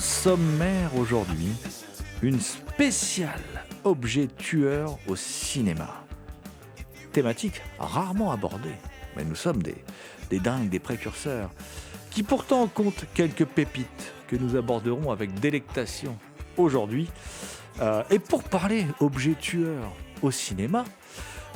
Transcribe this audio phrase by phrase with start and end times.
[0.00, 1.52] Sommaire aujourd'hui,
[2.22, 3.40] une spéciale
[3.84, 6.04] objet tueur au cinéma.
[7.12, 8.74] Thématique rarement abordée,
[9.16, 9.76] mais nous sommes des,
[10.28, 11.50] des dingues, des précurseurs,
[12.10, 16.18] qui pourtant comptent quelques pépites que nous aborderons avec délectation
[16.58, 17.08] aujourd'hui.
[17.80, 20.84] Euh, et pour parler objet tueur au cinéma,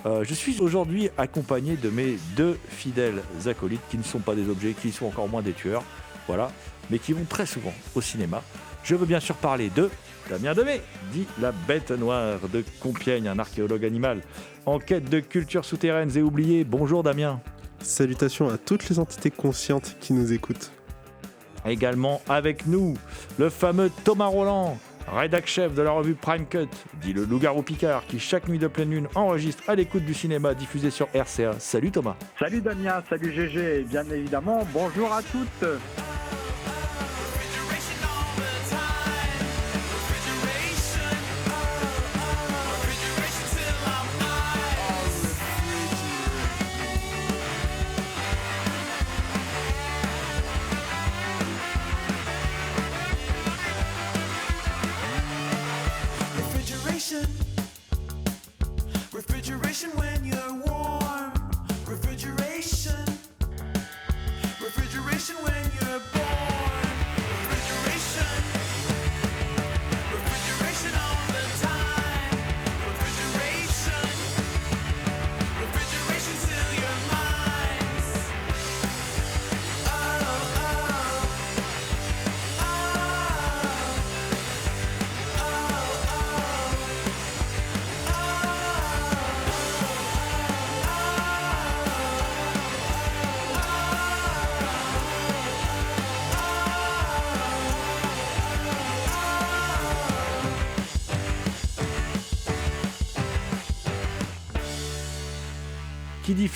[0.07, 4.49] euh, je suis aujourd'hui accompagné de mes deux fidèles acolytes qui ne sont pas des
[4.49, 5.85] objets, qui sont encore moins des tueurs.
[6.27, 6.51] Voilà,
[6.91, 8.43] mais qui vont très souvent au cinéma.
[8.83, 9.91] Je veux bien sûr parler de
[10.29, 10.81] Damien Demet,
[11.13, 14.21] dit la bête noire de Compiègne, un archéologue animal
[14.67, 16.65] en quête de cultures souterraines et oubliées.
[16.65, 17.41] Bonjour Damien.
[17.83, 20.71] Salutations à toutes les entités conscientes qui nous écoutent.
[21.67, 22.95] Également avec nous,
[23.39, 24.79] le fameux Thomas Roland,
[25.13, 26.69] rédac chef de la revue Prime Cut,
[27.03, 30.55] dit le loup-garou Picard, qui chaque nuit de pleine lune enregistre à l'écoute du cinéma
[30.55, 31.59] diffusé sur RCA.
[31.59, 32.17] Salut Thomas.
[32.39, 35.69] Salut Damien, salut GG, et bien évidemment, bonjour à toutes.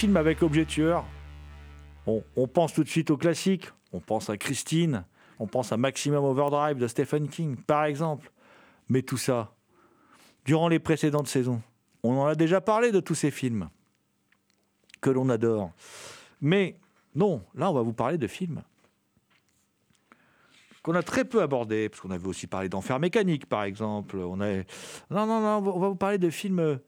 [0.04, 1.02] Film avec objet tueur
[2.06, 3.70] on, pense tout de suite au classique.
[3.94, 5.06] On pense à Christine,
[5.38, 8.30] on pense à Maximum Overdrive de Stephen King, par exemple.
[8.90, 9.54] Mais tout ça,
[10.44, 11.62] durant les précédentes saisons,
[12.02, 13.70] on en a déjà parlé de tous ces films
[15.00, 15.70] que l'on adore.
[16.42, 16.76] Mais
[17.14, 18.62] non, là, on va vous parler de films
[20.82, 24.18] qu'on a très peu abordés, parce qu'on avait aussi parlé d'enfer mécanique, par exemple.
[24.18, 24.56] On a...
[25.08, 26.78] Non, non, non, on va vous parler de films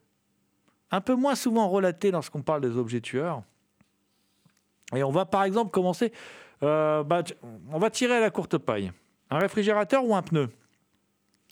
[0.90, 3.42] un peu moins souvent relatés lorsqu'on parle des objets tueurs.
[4.94, 6.12] Et on va par exemple commencer,
[6.62, 7.22] euh, bah,
[7.70, 8.92] on va tirer à la courte paille.
[9.30, 10.48] Un réfrigérateur ou un pneu?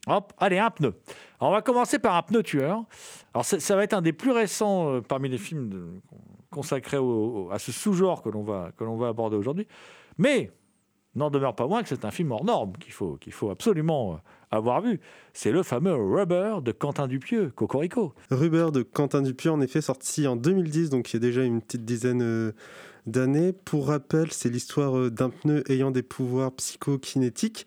[0.06, 0.95] Hop, allez, un pneu.
[1.41, 2.84] Alors, on va commencer par un pneu tueur.
[3.33, 6.01] Alors, ça, va être un des plus récents euh, parmi les films
[6.51, 6.99] consacrés
[7.51, 9.66] à ce sous-genre que l'on va, va aborder aujourd'hui.
[10.19, 10.53] Mais,
[11.15, 14.15] n'en demeure pas moins que c'est un film hors norme qu'il faut, qu'il faut absolument
[14.15, 14.16] euh,
[14.56, 15.01] avoir vu.
[15.33, 18.15] C'est le fameux Rubber de Quentin Dupieux, Cocorico.
[18.30, 21.60] Rubber de Quentin Dupieux, en effet, sorti en 2010, donc il y a déjà une
[21.60, 22.53] petite dizaine euh,
[23.06, 23.53] d'années.
[23.53, 27.66] Pour rappel, c'est l'histoire euh, d'un pneu ayant des pouvoirs psychokinétiques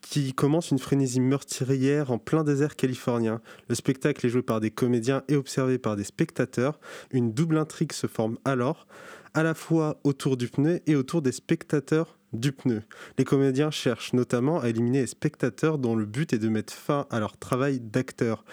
[0.00, 3.40] qui commence une frénésie meurtrière en plein désert californien.
[3.68, 6.78] Le spectacle est joué par des comédiens et observé par des spectateurs.
[7.10, 8.86] Une double intrigue se forme alors,
[9.32, 12.82] à la fois autour du pneu et autour des spectateurs du pneu.
[13.18, 17.06] Les comédiens cherchent notamment à éliminer les spectateurs dont le but est de mettre fin
[17.10, 18.44] à leur travail d'acteur.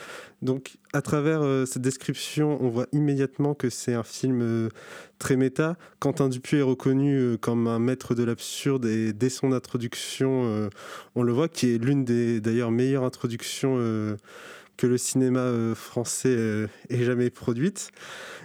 [0.42, 4.70] Donc à travers euh, cette description, on voit immédiatement que c'est un film euh,
[5.20, 5.78] très méta.
[6.00, 10.70] Quentin Dupieux est reconnu euh, comme un maître de l'absurde et dès son introduction,
[11.16, 13.78] on le voit, qui est l'une des d'ailleurs meilleures introductions
[14.78, 17.92] que le cinéma français ait jamais produite.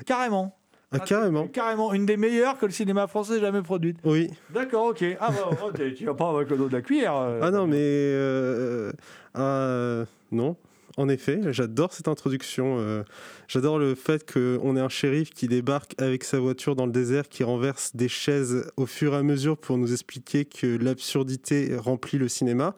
[0.07, 0.56] Carrément.
[0.93, 1.49] Ah, carrément.
[1.49, 1.93] Carrément.
[1.93, 3.99] Une des meilleures que le cinéma français ait jamais produite.
[4.05, 4.31] Oui.
[4.55, 5.05] D'accord, ok.
[5.21, 7.17] Ah bah, oh, tu vas pas avec le dos de la cuillère.
[7.17, 7.41] euh.
[7.43, 8.93] Ah non, mais euh,
[9.37, 10.57] euh, non.
[10.99, 12.79] En effet, j'adore cette introduction.
[12.79, 13.03] euh,
[13.49, 17.29] j'adore le fait qu'on ait un shérif qui débarque avec sa voiture dans le désert,
[17.29, 22.17] qui renverse des chaises au fur et à mesure pour nous expliquer que l'absurdité remplit
[22.17, 22.75] le cinéma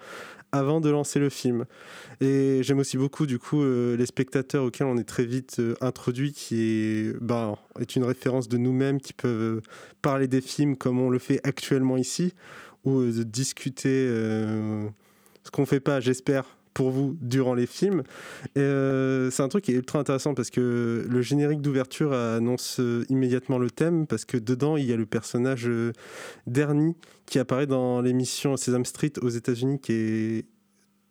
[0.53, 1.65] avant de lancer le film.
[2.21, 5.75] Et j'aime aussi beaucoup du coup euh, les spectateurs auxquels on est très vite euh,
[5.81, 9.62] introduit, qui est, ben, est une référence de nous-mêmes qui peuvent euh,
[10.03, 12.35] parler des films comme on le fait actuellement ici,
[12.85, 18.05] ou euh, discuter ce qu'on fait pas, j'espère, pour vous durant les films.
[18.57, 23.05] Euh, c'est un truc qui est ultra intéressant parce que le générique d'ouverture annonce euh,
[23.09, 25.93] immédiatement le thème parce que dedans il y a le personnage euh,
[26.47, 26.95] d'Ernie
[27.27, 30.47] qui apparaît dans l'émission Sesame Street aux États-Unis qui est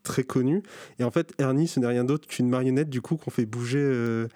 [0.03, 0.63] très connu.
[0.99, 3.81] Et en fait, Ernie, ce n'est rien d'autre qu'une marionnette du coup qu'on fait bouger.
[3.81, 4.27] euh,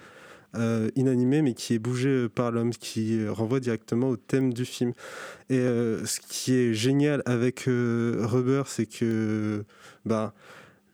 [0.57, 4.92] euh, inanimée mais qui est bougée par l'homme, qui renvoie directement au thème du film.
[5.50, 9.63] Et ce qui est génial avec Rubber, c'est que
[10.04, 10.34] bah,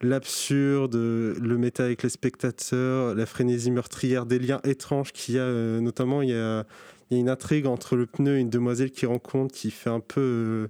[0.01, 5.44] l'absurde, le méta avec les spectateurs, la frénésie meurtrière, des liens étranges qu'il y a,
[5.44, 6.65] euh, notamment il y a,
[7.09, 10.67] une intrigue entre le pneu et une demoiselle qui rencontre, qui fait un peu euh,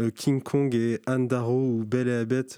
[0.00, 2.56] euh, King Kong et Anne Darrow ou Belle et la Bête,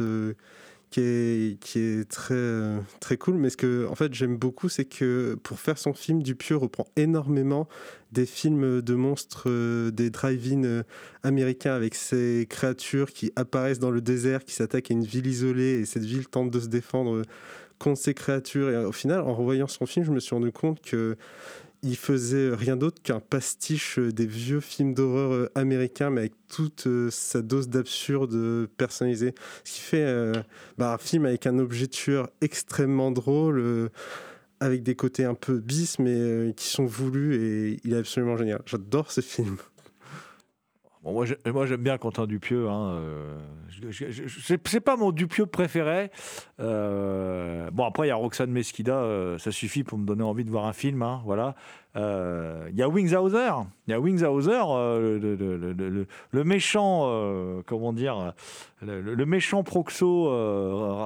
[0.90, 3.36] qui est, qui est très, très cool.
[3.36, 6.86] Mais ce que en fait, j'aime beaucoup, c'est que pour faire son film, Dupieux reprend
[6.96, 7.68] énormément
[8.12, 10.82] des films de monstres, euh, des drive-in euh,
[11.22, 15.80] américains avec ces créatures qui apparaissent dans le désert, qui s'attaquent à une ville isolée
[15.80, 17.22] et cette ville tente de se défendre euh,
[17.78, 18.70] contre ces créatures.
[18.70, 21.16] Et au final, en revoyant son film, je me suis rendu compte que
[21.82, 26.32] il faisait rien d'autre qu'un pastiche euh, des vieux films d'horreur euh, américains, mais avec
[26.48, 29.34] toute euh, sa dose d'absurde personnalisée.
[29.64, 30.32] Ce qui fait
[30.76, 33.90] bah, un film avec un objet tueur extrêmement drôle,
[34.60, 38.62] avec des côtés un peu bis, mais qui sont voulus, et il est absolument génial.
[38.66, 39.56] J'adore ce film.
[41.04, 42.68] Moi, j'ai- moi, j'aime bien Quentin Dupieux.
[42.68, 43.38] Hein, euh,
[44.60, 46.10] c'est pas mon Dupieux préféré.
[46.60, 48.94] Euh, bon, après, il y a Roxane Mesquida.
[48.96, 51.02] euh, ça suffit pour me donner envie de voir un film.
[51.02, 51.54] hein, voilà.
[51.96, 53.50] Il y a Wingshauser.
[53.86, 58.34] Il y a le, le- méchant, comment dire,
[58.82, 60.28] le, méchant Proxo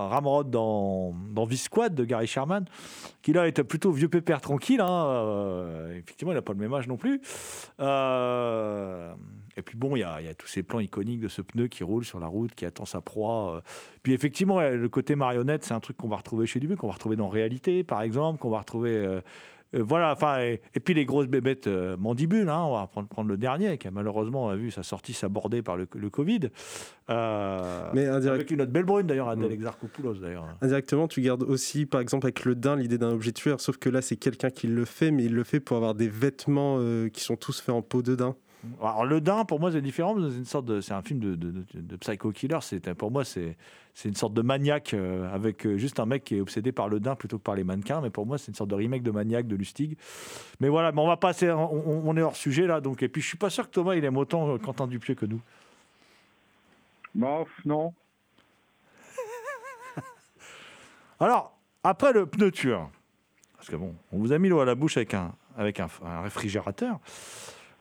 [0.08, 2.66] Ramrod dans, dans V-Squad de Gary Sherman,
[3.22, 4.80] qui là est plutôt vieux pépère tranquille.
[4.82, 7.20] hein, effectivement, il n'a pas le même âge non plus.
[9.56, 11.42] Et puis bon, il y, a il y a tous ces plans iconiques de ce
[11.42, 13.56] pneu qui roule sur la route, qui attend sa proie.
[13.56, 13.60] euh.
[14.02, 16.94] Puis effectivement, le côté marionnette, c'est un truc qu'on va retrouver chez Dubuc, qu'on va
[16.94, 18.90] retrouver dans Réalité, par exemple, qu'on va retrouver.
[18.96, 19.20] euh,
[19.74, 23.08] euh, voilà, enfin, et, et puis les grosses bébêtes euh, mandibules, hein, on va prendre,
[23.08, 26.50] prendre le dernier, qui a malheureusement a vu sa sortie s'aborder par le, le Covid.
[27.08, 29.50] Mais indirect- avec une autre belle brune d'ailleurs, Adèle.
[29.52, 30.46] Exarchopoulos d'ailleurs.
[30.60, 33.88] Indirectement, tu gardes aussi, par exemple, avec le daim, l'idée d'un objet tueur, sauf que
[33.88, 36.78] là, c'est quelqu'un qui le fait, mais il le fait pour avoir des vêtements
[37.12, 38.36] qui sont tous faits en peau de daim.
[38.80, 40.14] Alors le Dain, pour moi, c'est différent.
[40.16, 42.58] C'est une sorte de, c'est un film de, de, psycho killer.
[42.60, 43.56] C'est pour moi, c'est
[43.94, 46.88] c'est une sorte de maniaque euh, avec euh, juste un mec qui est obsédé par
[46.88, 48.00] le Dain plutôt que par les mannequins.
[48.00, 49.98] Mais pour moi, c'est une sorte de remake de maniaque de Lustig.
[50.60, 51.50] Mais voilà, mais on va passer.
[51.50, 54.04] On, est hors sujet là, donc et puis je suis pas sûr que Thomas il
[54.04, 55.40] aime autant euh, Quentin Dupieux que nous.
[57.14, 57.92] Bof, non.
[61.20, 62.90] Alors après le pneu tueur,
[63.56, 65.88] parce que bon, on vous a mis l'eau à la bouche avec un avec un,
[66.04, 67.00] un réfrigérateur.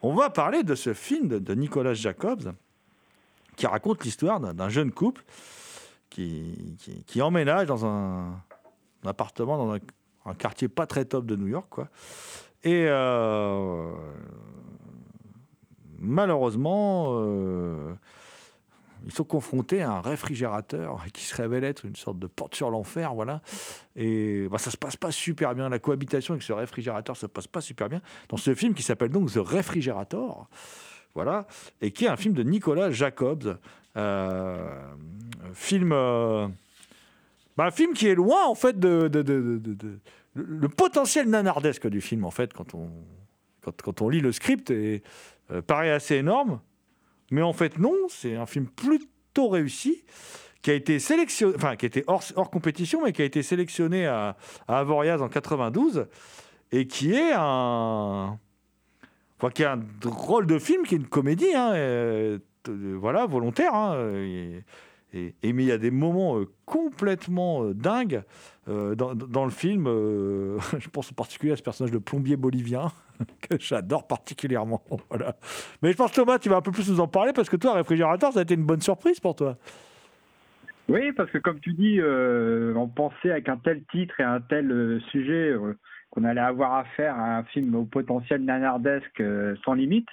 [0.02, 2.54] On va parler de ce film de, Nicolas Jacobs
[3.56, 5.24] qui raconte l'histoire d'un jeune couple
[6.10, 8.42] qui, emménage dans un,
[9.06, 9.74] appartement dans
[10.26, 11.80] un, quartier pas très top de New York.
[12.64, 13.92] Et euh,
[16.00, 17.94] malheureusement, euh,
[19.06, 22.70] ils sont confrontés à un réfrigérateur qui se révèle être une sorte de porte sur
[22.70, 23.14] l'enfer.
[23.14, 23.42] Voilà.
[23.96, 25.70] Et bah, ça se passe pas super bien.
[25.70, 28.02] La cohabitation avec ce réfrigérateur se passe pas super bien.
[28.30, 30.48] Dans ce film qui s'appelle donc The Refrigerator,
[31.14, 31.46] voilà,
[31.82, 33.58] et qui est un film de Nicolas Jacobs.
[33.98, 34.58] Euh,
[35.54, 36.48] film, euh,
[37.58, 39.12] bah, un film qui est loin en fait de,
[40.34, 42.90] le potentiel nanardesque du film en fait quand on
[43.60, 45.04] quand, quand on lit le script et
[45.52, 46.62] euh, paraît assez énorme,
[47.32, 50.04] mais en fait non, c'est un film plutôt réussi
[50.62, 54.06] qui a été sélectionné, enfin qui était hors, hors compétition, mais qui a été sélectionné
[54.06, 56.08] à, à Avoriaz en 92
[56.72, 58.38] et qui est un
[59.40, 63.74] enfin, qui est un drôle de film, qui est une comédie, hein, euh, voilà, volontaire.
[63.74, 63.96] hein,
[65.14, 68.24] et, mais il y a des moments euh, complètement euh, dingues
[68.70, 69.86] euh, dans, le film.
[70.80, 72.92] je pense en particulier à ce personnage de plombier bolivien
[73.50, 74.82] que j'adore particulièrement.
[75.10, 75.36] Voilà.
[75.82, 77.74] Mais je pense Thomas, tu vas un peu plus nous en parler parce que toi,
[77.74, 79.58] réfrigérateur, ça a été une bonne surprise pour toi.
[80.90, 84.42] Oui, parce que comme tu dis, euh, on pensait avec un tel titre et un
[84.42, 85.78] tel euh, sujet euh,
[86.10, 89.24] qu'on allait avoir affaire à un film au potentiel nanardesque
[89.64, 90.10] sans limite.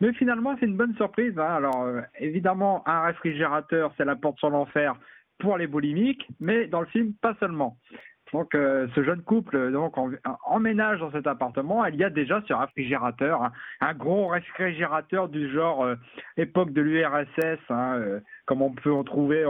[0.00, 1.36] Mais finalement, c'est une bonne surprise.
[1.38, 1.54] hein.
[1.56, 1.84] Alors,
[2.18, 4.94] évidemment, un réfrigérateur, c'est la porte sur l'enfer
[5.40, 7.76] pour les boulimiques, mais dans le film, pas seulement.
[8.32, 9.94] Donc, euh, ce jeune couple euh, donc
[10.44, 11.84] emménage dans cet appartement.
[11.86, 15.96] Il y a déjà ce réfrigérateur, hein, un gros réfrigérateur du genre euh,
[16.36, 18.00] époque de l'URSS, hein,
[18.46, 19.40] comme on peut en trouver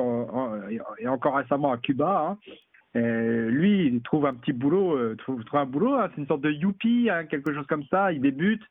[0.98, 2.30] et encore récemment à Cuba.
[2.30, 2.38] hein.
[2.94, 7.52] Lui, il trouve un petit boulot, trouve, un boulot, c'est une sorte de youpi, quelque
[7.52, 8.12] chose comme ça.
[8.12, 8.62] Il débute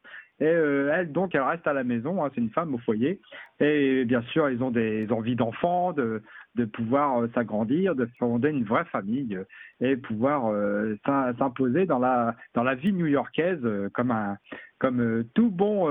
[0.41, 2.21] et elle, donc, elle reste à la maison.
[2.33, 3.19] c'est une femme au foyer.
[3.59, 6.21] Et bien sûr, ils ont des envies d'enfants, de,
[6.59, 9.45] de pouvoir euh, s'agrandir, de fonder une vraie famille euh,
[9.81, 14.37] et pouvoir euh, s'im- s'imposer dans la dans la vie new-yorkaise comme un
[14.77, 15.87] comme tout bon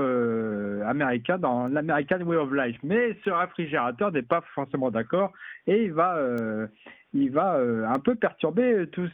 [0.83, 2.77] américain dans l'American Way of Life.
[2.83, 5.31] Mais ce réfrigérateur n'est pas forcément d'accord
[5.67, 6.17] et il va
[7.13, 7.59] il va
[7.95, 9.07] un peu perturber tout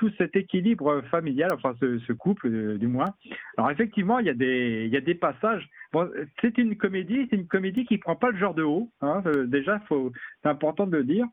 [0.00, 3.14] tout cet équilibre familial, enfin ce, couple euh, du moins.
[3.58, 5.68] Alors effectivement, il y a des il y a des passages.
[6.40, 8.88] C'est une comédie, c'est une comédie qui prend pas le genre de haut.
[9.02, 11.26] Hein, euh, déjà, c'est important de le dire.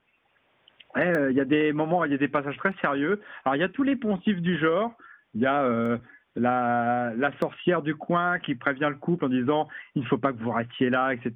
[0.97, 3.21] Euh, il y a des moments, il y a des passages très sérieux.
[3.45, 4.91] Alors il y a tous les poncifs du genre.
[5.33, 5.97] Il y a
[6.35, 10.43] la, sorcière du coin qui prévient le couple en disant il ne faut pas que
[10.43, 11.31] vous restiez là, etc.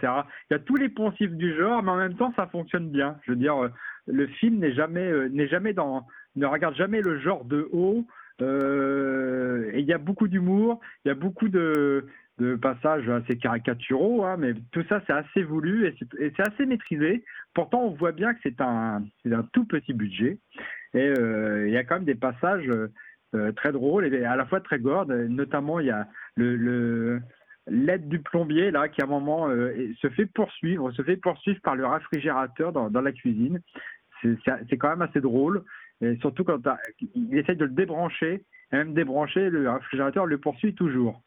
[0.49, 3.15] Il y a tous les poncifs du genre, mais en même temps ça fonctionne bien.
[3.23, 3.55] Je veux dire,
[4.05, 8.05] le film n'est jamais n'est jamais dans ne regarde jamais le genre de haut.
[8.41, 12.07] Euh, et il y a beaucoup d'humour, il y a beaucoup de,
[12.59, 17.23] passages assez caricaturaux, hein, mais tout ça c'est assez voulu et c'est assez maîtrisé.
[17.53, 20.39] Pourtant, on voit bien que c'est un, un tout petit budget
[20.95, 22.67] et euh, il y a quand même des passages
[23.35, 25.11] euh, très drôles et à la fois très gordes.
[25.11, 27.21] Notamment, il y a le,
[27.67, 31.75] l'aide du plombier là qui à un moment se fait poursuivre, se fait poursuivre par
[31.75, 33.61] le réfrigérateur dans, dans la cuisine.
[34.23, 35.63] C'est quand même assez drôle.
[36.19, 36.59] Surtout quand
[37.15, 41.21] il essaie de le débrancher, et même débrancher, le réfrigérateur le poursuit toujours.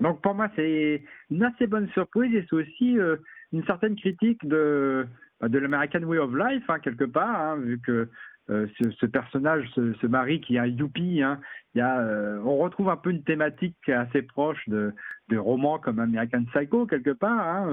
[0.00, 3.16] Donc pour moi, c'est une assez bonne surprise et c'est aussi euh,
[3.52, 5.06] une certaine critique de,
[5.40, 8.08] bah, de l'American Way of Life, hein, quelque part, hein, vu que
[8.50, 11.40] euh, ce, personnage, ce, mari qui est un youpi, hein,
[11.74, 14.94] y a, euh, on retrouve un peu une thématique assez proche de,
[15.36, 17.68] romans comme American Psycho, quelque part.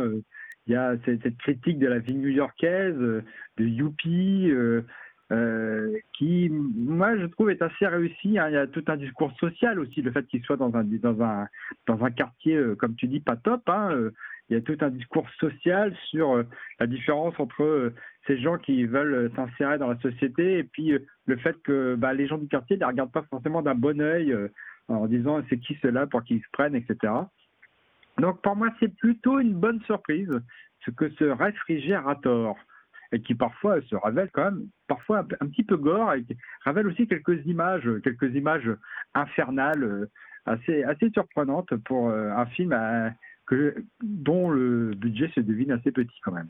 [0.68, 3.24] il y a cette, critique de la vie new-yorkaise, de
[3.66, 4.52] youpi,
[5.32, 8.38] euh, qui, moi, je trouve est assez réussi.
[8.38, 8.50] hein.
[8.50, 11.22] Il y a tout un discours social aussi, le fait qu'il soit dans un dans
[11.24, 11.48] un
[11.88, 13.68] dans un quartier, euh, comme tu dis, pas top.
[13.68, 13.90] hein.
[13.92, 14.12] Euh,
[14.50, 16.44] Il y a tout un discours social sur
[16.80, 17.92] la différence entre
[18.28, 20.94] ces gens qui veulent s'insérer dans la société et puis
[21.26, 24.00] le fait que bah, les gens du quartier ne les regardent pas forcément d'un bon
[24.00, 24.38] œil
[24.88, 27.12] en disant c'est qui cela pour qu'ils se prennent, etc.
[28.20, 30.30] Donc pour moi, c'est plutôt une bonne surprise
[30.86, 32.56] ce que ce réfrigérateur
[33.12, 36.88] et qui parfois se révèle quand même parfois un, petit peu gore et qui révèle
[36.88, 38.70] aussi quelques images, quelques images
[39.14, 40.06] infernales euh,
[40.46, 43.72] assez assez surprenantes pour euh, un film euh,
[44.02, 46.50] dont le budget se devine assez petit quand même.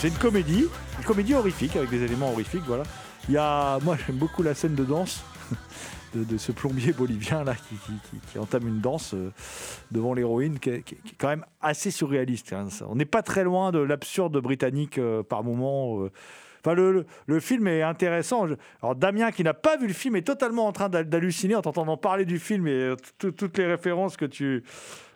[0.00, 0.66] C'est une comédie,
[0.98, 2.62] une comédie horrifique avec des éléments horrifiques.
[2.66, 2.84] Voilà.
[3.28, 5.22] Il y a, moi j'aime beaucoup la scène de danse.
[6.14, 9.30] de, ce plombier bolivien là qui, entame une danse euh,
[9.92, 10.84] devant l'héroïne, qui, est-
[11.18, 12.52] quand même assez surréaliste.
[12.52, 12.66] hein.
[12.88, 16.02] On n'est pas très loin de l'absurde britannique euh, par moment.
[16.02, 16.10] euh.
[16.64, 18.46] Enfin, le, film est intéressant.
[18.96, 21.96] Damien, qui n'a pas vu le film, est totalement en train d'hal- d'halluciner en t'entendant
[21.96, 24.62] parler du film et tout- toutes les références que tu,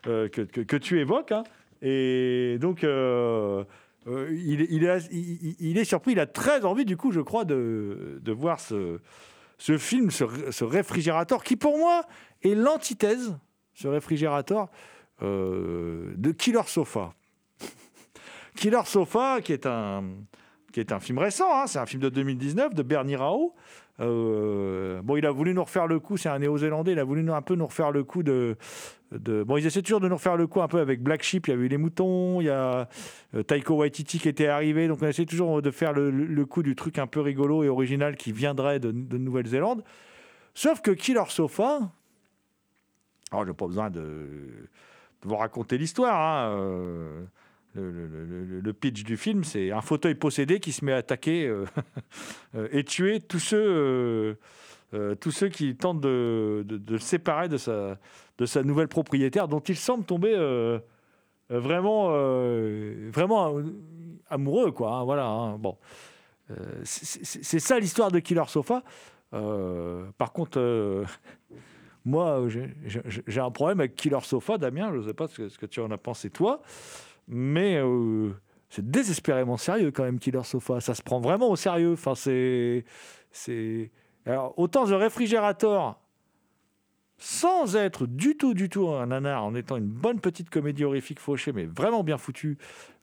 [0.02, 1.32] que tu évoques.
[1.32, 1.42] hein.
[1.82, 2.82] Et donc,
[4.06, 4.60] euh, il,
[5.78, 6.12] est- surpris.
[6.12, 9.00] Il a très envie, du coup, je crois, de, de voir ce,
[9.58, 12.02] ce film, ce, réfrigérateur, qui pour moi
[12.42, 13.36] est l'antithèse,
[13.74, 14.68] ce réfrigérateur,
[15.22, 17.14] euh, de Killer Sofa.
[18.56, 20.04] Killer Sofa, qui est un,
[20.72, 23.54] qui est un film récent, hein, c'est un film de 2019 de Bernie Rao.
[24.00, 27.30] Euh, bon, il a voulu nous refaire le coup, c'est un néo-zélandais, il a voulu
[27.30, 28.56] un peu nous refaire le coup de,
[29.18, 31.48] de- Bon, ils essaient toujours de nous refaire le coup un peu avec Black Sheep,
[31.48, 32.88] il y a eu Les Moutons, il y a
[33.34, 36.74] euh, Taiko Waititi qui était arrivé, donc on essaie toujours de faire le, coup du
[36.74, 39.84] truc un peu rigolo et original qui viendrait de, de Nouvelle-Zélande.
[40.54, 41.90] Sauf que Killer Sofa,
[43.30, 44.68] alors j'ai pas besoin de,
[45.22, 46.54] vous raconter l'histoire, hein,
[47.76, 51.64] euh, le, pitch du film, c'est un fauteuil possédé qui se met à attaquer euh,
[52.70, 54.38] et tuer tous ceux,
[54.94, 57.98] euh, tous ceux qui tentent de, de- le séparer de sa,
[58.38, 60.78] de sa nouvelle propriétaire, dont il semble tomber euh,
[61.50, 62.08] euh, vraiment,
[63.12, 63.60] vraiment
[64.30, 64.92] amoureux, quoi.
[64.92, 65.26] hein, voilà.
[65.26, 65.76] hein, bon,
[66.84, 68.82] c'est ça l'histoire de Killer Sofa.
[69.30, 71.04] Par contre.
[72.04, 74.90] moi, j'ai- un problème avec Killer Sofa, Damien.
[74.92, 76.60] Je ne sais pas ce que, ce que tu en as pensé, toi.
[77.28, 77.80] Mais
[78.68, 80.80] c'est désespérément sérieux, quand même, Killer Sofa.
[80.80, 81.92] Ça se prend vraiment au sérieux.
[81.94, 82.84] Enfin, c'est.
[83.30, 83.90] c'est-
[84.26, 85.98] Alors, autant The Refrigerator,
[87.18, 91.20] sans être du tout, du tout un nanar, en étant une bonne petite comédie horrifique
[91.20, 92.58] fauchée, mais vraiment bien foutue,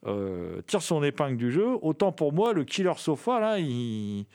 [0.06, 4.26] euh, tire son épingle du jeu, autant pour moi, le Killer Sofa, là, il,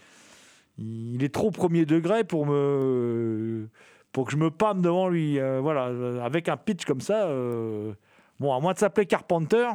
[0.78, 3.68] est trop premier degré pour me
[4.12, 5.38] pour que je me pâme devant lui.
[5.38, 7.92] euh, voilà, avec un pitch comme ça, euh,
[8.40, 9.68] bon, à moins de s'appeler Carpenter,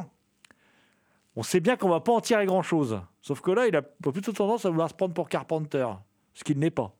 [1.36, 3.00] on sait bien qu'on va pas en tirer grand chose.
[3.20, 5.86] Sauf que là, il a plutôt tendance à vouloir se prendre pour Carpenter,
[6.34, 6.92] ce qu'il n'est pas.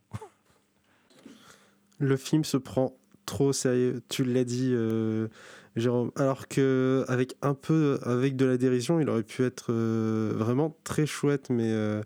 [2.02, 5.28] Le film se prend trop sérieux, tu l'as dit, euh,
[5.76, 6.10] Jérôme.
[6.16, 10.76] Alors que avec un peu, avec de la dérision, il aurait pu être euh, vraiment
[10.82, 11.46] très chouette.
[11.48, 12.02] Mais euh,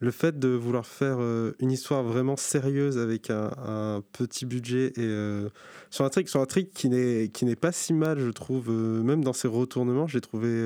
[0.00, 1.18] le fait de vouloir faire
[1.60, 5.48] une histoire vraiment sérieuse avec un, petit budget et
[5.88, 8.70] sur un truc, sur un truc qui n'est qui n'est pas si mal, je trouve.
[8.70, 10.62] même dans ses retournements, j'ai trouvé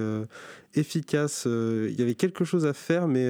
[0.75, 1.45] efficace.
[1.47, 3.29] Il y avait quelque chose à faire, mais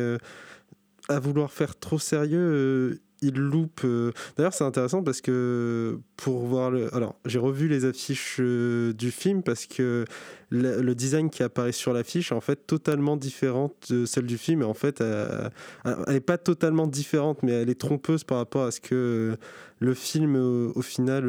[1.09, 3.83] à vouloir faire trop sérieux, il loupe.
[3.85, 4.13] euh.
[4.37, 6.95] D'ailleurs, c'est intéressant parce que pour voir le.
[6.95, 10.05] Alors, j'ai revu les affiches euh, du film parce que
[10.51, 14.63] le, design qui apparaît sur l'affiche est en fait totalement différente de celle du film.
[14.63, 15.49] Et en fait, euh,
[15.85, 19.37] elle n'est pas totalement différente, mais elle est trompeuse par rapport à ce que
[19.79, 21.25] le film, au final,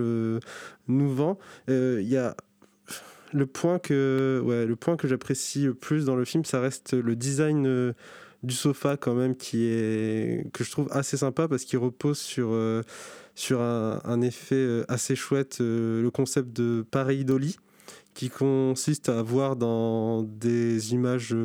[0.88, 1.40] nous vend.
[1.68, 2.36] Il y a
[3.32, 6.94] le point que, ouais, le point que j'apprécie le plus dans le film, ça reste
[6.94, 7.94] le design
[8.44, 12.50] du sofa quand même, qui est que je trouve assez sympa parce qu'il repose sur
[12.52, 12.84] euh,
[13.36, 17.58] sur un, effet euh, assez chouette, euh, le concept de pareidolie,
[18.14, 21.36] qui consiste à voir dans des images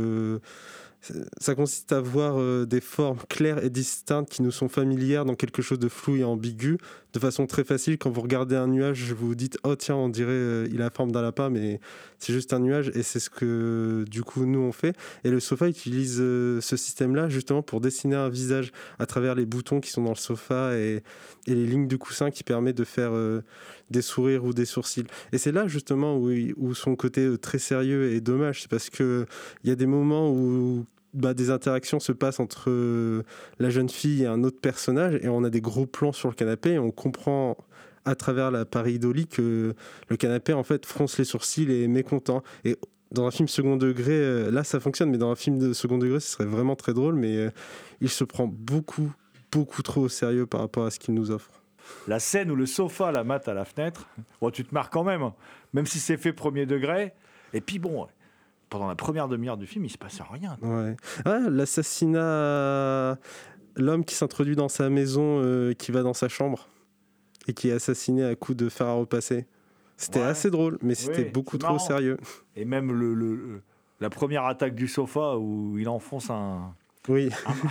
[1.00, 5.34] ça consiste à voir euh, des formes claires et distinctes qui nous sont familières dans
[5.34, 6.78] quelque chose de flou et ambigu,
[7.12, 7.98] de façon très facile.
[7.98, 10.84] Quand vous regardez un nuage, vous vous dites Oh, tiens, on dirait euh, il a
[10.84, 11.80] la forme d'un lapin, mais
[12.18, 12.90] c'est juste un nuage.
[12.94, 14.96] Et c'est ce que du coup nous on fait.
[15.24, 19.46] Et le sofa utilise euh, ce système-là justement pour dessiner un visage à travers les
[19.46, 21.02] boutons qui sont dans le sofa et,
[21.46, 23.42] et les lignes du coussin qui permettent de faire euh,
[23.90, 25.06] des sourires ou des sourcils.
[25.32, 28.62] Et c'est là justement où, son côté euh, très sérieux est dommage.
[28.62, 29.26] C'est parce que
[29.64, 33.22] il y a des moments où bah, des interactions se passent entre euh,
[33.58, 36.34] la jeune fille et un autre personnage et on a des gros plans sur le
[36.34, 37.56] canapé et on comprend
[38.04, 39.74] à travers la pareidolie que
[40.08, 42.42] le canapé en fait fronce les sourcils et est mécontent.
[42.64, 42.76] Et
[43.10, 45.98] dans un film second degré, euh, là ça fonctionne, mais dans un film de second
[45.98, 47.48] degré, ce serait vraiment très drôle, mais
[48.00, 49.10] il se prend beaucoup,
[49.50, 51.50] beaucoup trop au sérieux par rapport à ce qu'il nous offre.
[52.06, 54.08] La scène où le sofa la mate à la fenêtre,
[54.40, 55.34] bon, tu te marres quand même, hein.
[55.72, 57.12] même si c'est fait premier degré.
[57.52, 58.06] Et puis bon,
[58.70, 60.56] pendant la première demi-heure du film, il se passe rien.
[60.62, 60.96] Ouais.
[61.24, 63.18] Ah, l'assassinat,
[63.76, 66.68] l'homme qui s'introduit dans sa maison, euh, qui va dans sa chambre
[67.46, 69.46] et qui est assassiné à coups de fer à repasser.
[69.96, 70.26] C'était Ouais.
[70.26, 71.84] assez drôle, mais c'était Oui, beaucoup trop marrant.
[71.84, 72.18] sérieux.
[72.56, 73.62] Et même le-
[74.00, 76.74] la première attaque du sofa où il enfonce un,
[77.08, 77.30] Oui,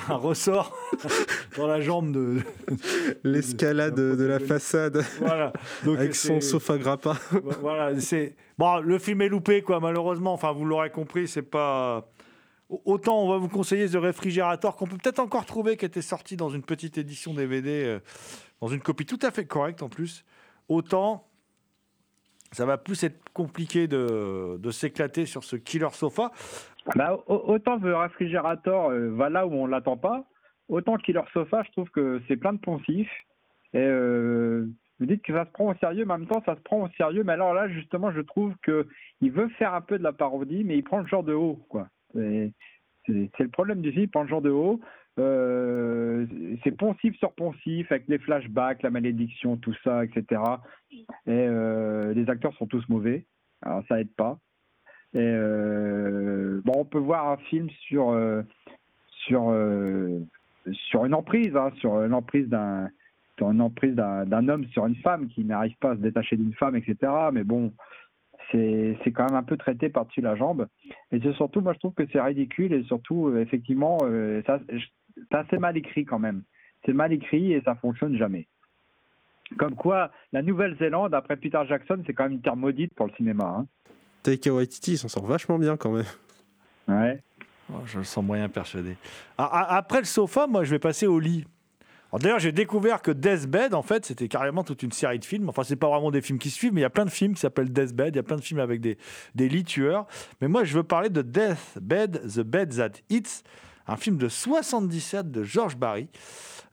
[0.09, 0.75] un ressort
[1.57, 2.41] dans la jambe de.
[3.23, 5.53] l'escalade de la façade Voilà.
[5.85, 7.15] Donc avec son sofa grappin.
[7.61, 8.79] Voilà, c'est bon.
[8.79, 9.79] Le film est loupé, quoi.
[9.79, 12.09] Malheureusement, enfin, vous l'aurez compris, c'est pas.
[12.69, 16.35] Autant on va vous conseiller The Refrigerator qu'on peut peut-être encore trouver, qui était sorti
[16.35, 17.83] dans une petite édition DVD.
[17.85, 17.99] euh,
[18.59, 20.25] dans une copie tout à fait correcte en plus,
[20.67, 21.27] autant
[22.51, 26.31] ça va plus être compliqué de, de s'éclater sur ce killer sofa.
[26.95, 30.25] Bah, au- autant The Refrigerator euh, va là où on l'attend pas,
[30.69, 33.11] autant Killer Sofa, je trouve que c'est plein de poncifs.
[33.73, 34.65] Et euh,
[34.99, 36.83] vous dites que ça se prend au sérieux, mais en même temps, ça se prend
[36.83, 37.23] au sérieux.
[37.23, 38.87] Mais alors là, justement, je trouve que
[39.21, 41.59] il veut faire un peu de la parodie, mais il prend le genre de haut,
[41.69, 41.87] quoi.
[42.13, 42.53] C'est
[43.07, 44.79] le problème du film, il prend le genre de haut.
[45.19, 46.25] Euh,
[46.63, 50.41] c'est poncif sur poncif, avec les flashbacks, la malédiction, tout ça, etc.
[50.91, 53.25] Et euh, les acteurs sont tous mauvais,
[53.61, 54.37] alors ça aide pas.
[55.15, 58.41] Euh, bon, on peut voir un film sur euh,
[59.25, 60.19] sur euh,
[60.89, 62.89] sur une emprise, hein, sur une emprise d'un
[63.39, 66.75] une emprise d'un homme sur une femme qui n'arrive pas à se détacher d'une femme,
[66.75, 67.11] etc.
[67.31, 67.71] Mais bon,
[68.51, 70.67] c'est quand même un peu traité par-dessus la jambe.
[71.11, 73.99] Et c'est surtout, moi, je trouve que c'est ridicule et surtout, effectivement,
[74.47, 76.41] ça, c'est assez mal écrit quand même.
[76.83, 78.47] C'est mal écrit et ça fonctionne jamais.
[79.55, 83.13] Comme quoi, la Nouvelle-Zélande, après Peter Jackson, c'est quand même une terre maudite pour le
[83.13, 83.55] cinéma.
[83.59, 83.67] Hein.
[84.27, 86.03] Taika Waititi, il s'en sort vachement bien quand même.
[86.89, 87.23] Ouais.
[87.71, 88.97] Oh, je le sens moyen persuadé.
[89.37, 91.45] Ah, ah, Après le sofa, moi, je vais passer au lit.
[92.11, 95.47] Alors, D'ailleurs, j'ai découvert que Deathbed, en fait, c'était carrément toute une série de films.
[95.47, 97.09] Enfin, c'est pas vraiment des films qui se suivent, mais il y a plein de
[97.09, 98.15] films qui s'appellent Deathbed.
[98.15, 98.97] Il y a plein de films avec des,
[99.33, 100.07] des lits tueurs.
[100.41, 103.43] Mais moi, je veux parler de Deathbed, The Bed That Eats,
[103.87, 106.09] un film de 77 de George Barry,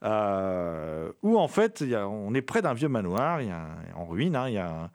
[0.03, 3.51] euh, où en fait, il y a- on est près d'un vieux manoir, il y
[3.53, 4.35] a un- en ruine.
[4.37, 4.91] hein, il, y a un,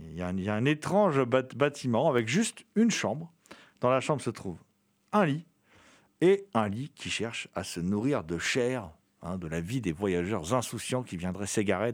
[0.00, 3.32] il y a un- étrange bâtiment avec juste une chambre.
[3.80, 4.58] Dans la chambre se trouve
[5.12, 5.44] un lit
[6.20, 8.90] et un lit qui cherche à se nourrir de chair,
[9.22, 11.92] hein, de la vie des voyageurs insouciants qui viendraient s'égarer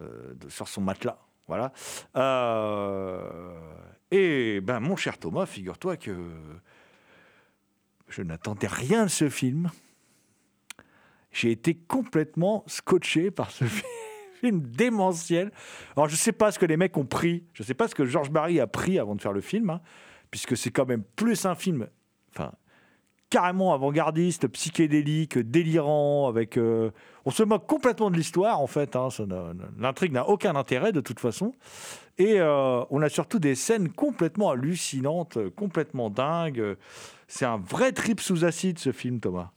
[0.00, 1.18] euh, sur son matelas.
[1.46, 1.72] Voilà.
[2.16, 3.58] Euh,
[4.10, 6.30] et ben, mon cher Thomas, figure-toi que
[8.08, 9.70] je n'attendais rien de ce film.
[11.32, 13.88] J'ai été complètement scotché par ce film
[14.52, 15.50] démentiel.
[15.96, 17.44] Alors, je sais pas ce que les mecs ont pris.
[17.52, 19.80] Je sais pas ce que Georges Barry a pris avant de faire le film, hein,
[20.30, 21.86] puisque c'est quand même plus un film
[22.34, 22.52] enfin,
[23.30, 26.56] carrément avant-gardiste, psychédélique, délirant, avec...
[26.56, 26.90] euh,
[27.24, 28.94] on se moque complètement de l'histoire, en fait.
[28.96, 29.08] hein,
[29.78, 31.52] L'intrigue n'a aucun intérêt, de toute façon.
[32.18, 36.76] Et euh, on a surtout des scènes complètement hallucinantes, complètement dingues.
[37.26, 39.50] C'est un vrai trip sous acide, ce film, Thomas.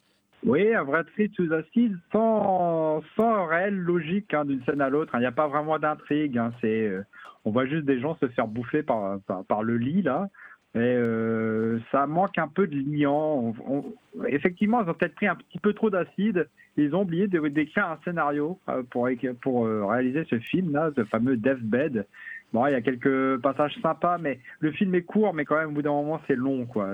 [0.46, 5.14] Oui, un vrai trip sous acide sans, sans réelle logique hein, d'une scène à l'autre.
[5.16, 6.38] Il n'y a pas vraiment d'intrigue.
[6.38, 7.04] hein, c'est, euh,
[7.44, 10.30] on voit juste des gens se faire bouffer par, par, le lit, là.
[10.76, 13.56] Et euh, ça manque un peu de liant.
[14.28, 16.48] Effectivement, ils ont peut-être pris un petit peu trop d'acide.
[16.76, 19.10] Ils ont oublié d'écrire un scénario euh, pour,
[19.42, 22.06] pour réaliser ce film-là, ce fameux Deathbed.
[22.54, 25.70] Bon, il y a quelques passages sympas, mais le film est court, mais quand même,
[25.70, 26.92] au bout d'un moment, c'est long, quoi.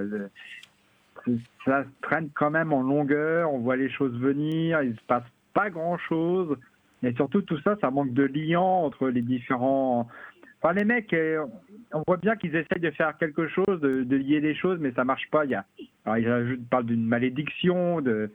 [1.66, 5.70] Ça traîne quand même en longueur, on voit les choses venir, il se passe pas
[5.70, 6.58] grand chose.
[7.04, 10.08] Et surtout, tout ça, ça manque de lien entre les différents.
[10.62, 11.46] Enfin, les mecs, euh,
[11.94, 15.04] on voit bien qu'ils essayent de faire quelque chose, de, lier les choses, mais ça
[15.04, 15.46] marche pas.
[15.46, 18.32] Il y ils parlent d'une malédiction, de-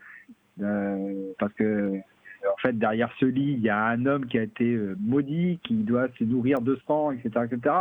[1.39, 2.01] parce que
[2.47, 5.61] en fait, derrière ce lit, il y a un homme qui a été euh, maudit,
[5.65, 7.75] qui doit se nourrir de sang, etc., etc.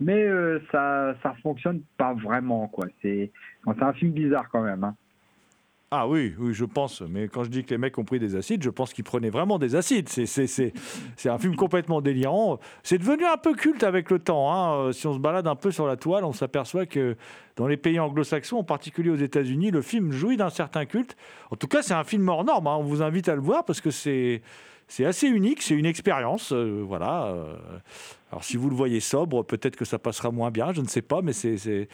[0.00, 2.86] Mais euh, ça, ça fonctionne pas vraiment, quoi.
[3.02, 3.30] C'est,
[3.64, 4.84] c'est un film bizarre quand même.
[4.84, 4.94] Hein.
[5.94, 7.02] Ah oui, oui, je pense.
[7.02, 9.28] Mais quand je dis que les mecs ont pris des acides, je pense qu'ils prenaient
[9.28, 10.08] vraiment des acides.
[10.08, 10.72] C'est,
[11.26, 12.58] un film complètement délirant.
[12.82, 14.50] C'est devenu un peu culte avec le temps.
[14.50, 14.86] hein.
[14.86, 17.14] Euh, Si on se balade un peu sur la toile, on s'aperçoit que
[17.56, 21.14] dans les pays anglo-saxons, en particulier aux États-Unis, le film jouit d'un certain culte.
[21.50, 22.68] En tout cas, c'est un film hors norme.
[22.68, 22.76] hein.
[22.78, 24.40] On vous invite à le voir parce que c'est,
[24.92, 25.62] c'est assez unique.
[25.62, 26.52] C'est une expérience.
[26.52, 27.24] euh, voilà.
[27.28, 27.56] euh.
[28.30, 30.72] Alors, si vous le voyez sobre, peut-être que ça passera moins bien.
[30.72, 31.88] Je ne sais pas, mais c'est,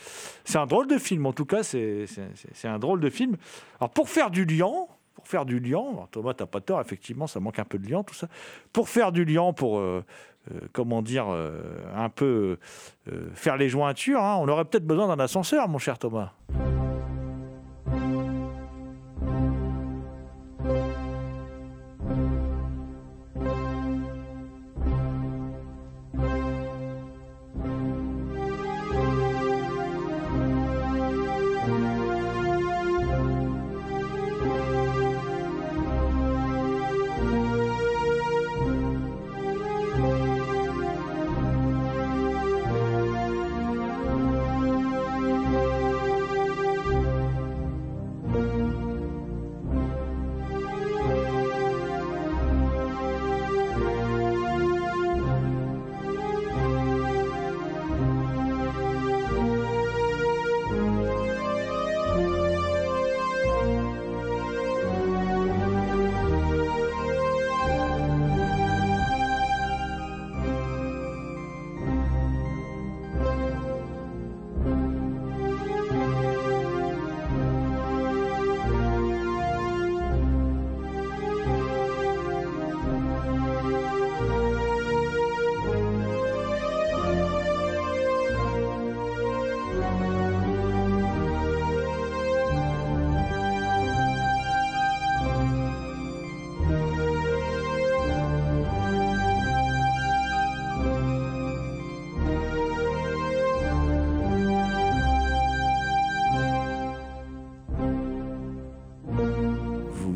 [0.55, 1.25] un drôle de film.
[1.27, 2.07] En tout cas, c'est,
[2.65, 3.37] un drôle de film.
[3.81, 7.39] Alors pour faire du liant, pour faire du alors, Thomas, t'as pas tort, effectivement, ça
[7.39, 8.29] manque un peu de liant, tout ça.
[8.73, 10.05] Pour faire du liant, pour euh,
[10.73, 12.59] comment dire, un peu
[13.35, 16.33] faire les jointures, hein, on aurait peut-être besoin d'un ascenseur, mon cher Thomas.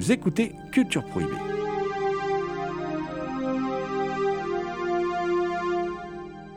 [0.03, 1.31] Vous écoutez Culture Prohibée.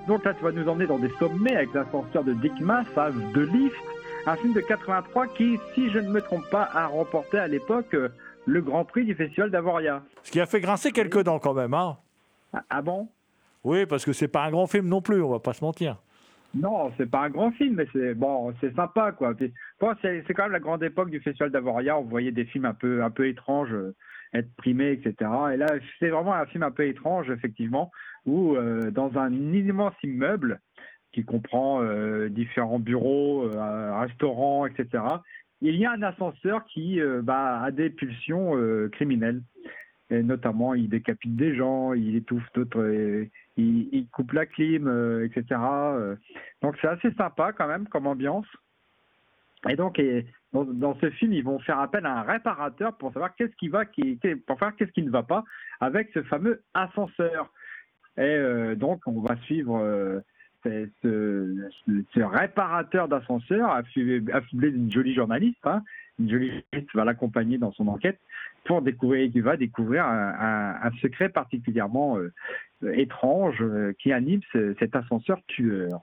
[0.08, 3.12] Donc là, tu vas nous emmener dans des sommets avec l'ascenseur de Dick Mass, à
[3.12, 3.76] The Lift,
[4.26, 7.94] un film de 83 qui, si je ne me trompe pas, a remporté à l'époque
[7.94, 8.10] euh,
[8.48, 10.02] le Grand Prix du Festival d'Avoria.
[10.24, 12.00] Ce qui a fait grincer quelques dents quand même, hein
[12.52, 13.10] Ah, ah bon?
[13.64, 15.98] Oui, parce que c'est pas un grand film non plus, on va pas se mentir.
[16.56, 19.34] Non, c'est pas un grand film, mais c'est bon, c'est sympa quoi.
[19.80, 22.00] Bon, c'est quand même la grande époque du Festival d'Avoria.
[22.00, 23.94] On voyait des films un peu, un peu étranges euh,
[24.36, 25.16] être primés, etc.
[25.54, 25.68] Et là,
[26.00, 27.92] c'est vraiment un film un peu étrange, effectivement,
[28.26, 30.60] où euh, dans un immense immeuble
[31.12, 35.04] qui comprend euh, différents bureaux, euh, un restaurant, etc.
[35.62, 38.54] Il y a un ascenseur qui bah, a des pulsions
[38.92, 39.42] criminelles.
[40.12, 43.26] Et notamment, il décapite des gens, il étouffe d'autres,
[43.58, 45.60] il, il coupe la clim, euh, etc.
[45.62, 46.16] euh.
[46.62, 48.48] Donc c'est assez sympa quand même comme ambiance.
[49.68, 50.00] Et donc,
[50.54, 53.84] dans, ce film, ils vont faire appel à un réparateur pour savoir qu'est-ce qui va,
[54.46, 55.44] pour faire qu'est-ce qui ne va pas
[55.80, 57.52] avec ce fameux ascenseur.
[58.18, 60.22] Et euh, donc, on va suivre
[60.64, 65.58] ce, réparateur d'ascenseur affublé d'une jolie journaliste.
[65.66, 65.82] hein.
[66.20, 68.20] Journaliste va l'accompagner dans son enquête
[68.66, 72.32] pour découvrir, qui va découvrir un, secret particulièrement euh,
[72.94, 76.02] étrange euh, qui anime ce- cet ascenseur tueur.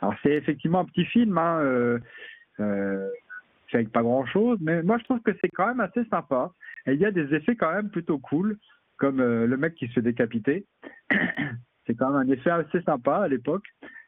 [0.00, 1.98] Alors c'est effectivement un petit film, hein, euh,
[2.60, 3.08] euh,
[3.70, 6.52] c'est avec pas grand chose, mais moi je trouve que c'est quand même assez sympa.
[6.86, 8.58] Et il y a des effets quand même plutôt cool,
[8.96, 10.66] comme le mec qui se fait décapiter.
[11.86, 13.64] c'est quand même un effet assez sympa à l'époque.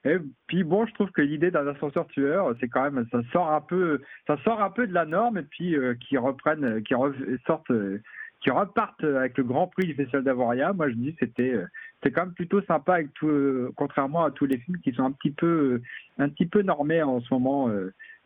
[0.06, 3.50] Et puis bon, je trouve que l'idée d'un ascenseur tueur, c'est quand même, ça sort
[3.50, 6.94] un peu, ça sort un peu de la norme et puis euh, qui reprennent, qui
[6.94, 7.98] euh,
[8.46, 10.72] repartent avec le Grand Prix du Festival d'Avoria.
[10.72, 11.66] Moi, je dis c'était, euh,
[12.02, 15.32] c'est quand même plutôt sympa euh, contrairement à tous les films qui sont un petit
[15.32, 15.82] peu,
[16.18, 17.68] un petit peu normés en ce moment.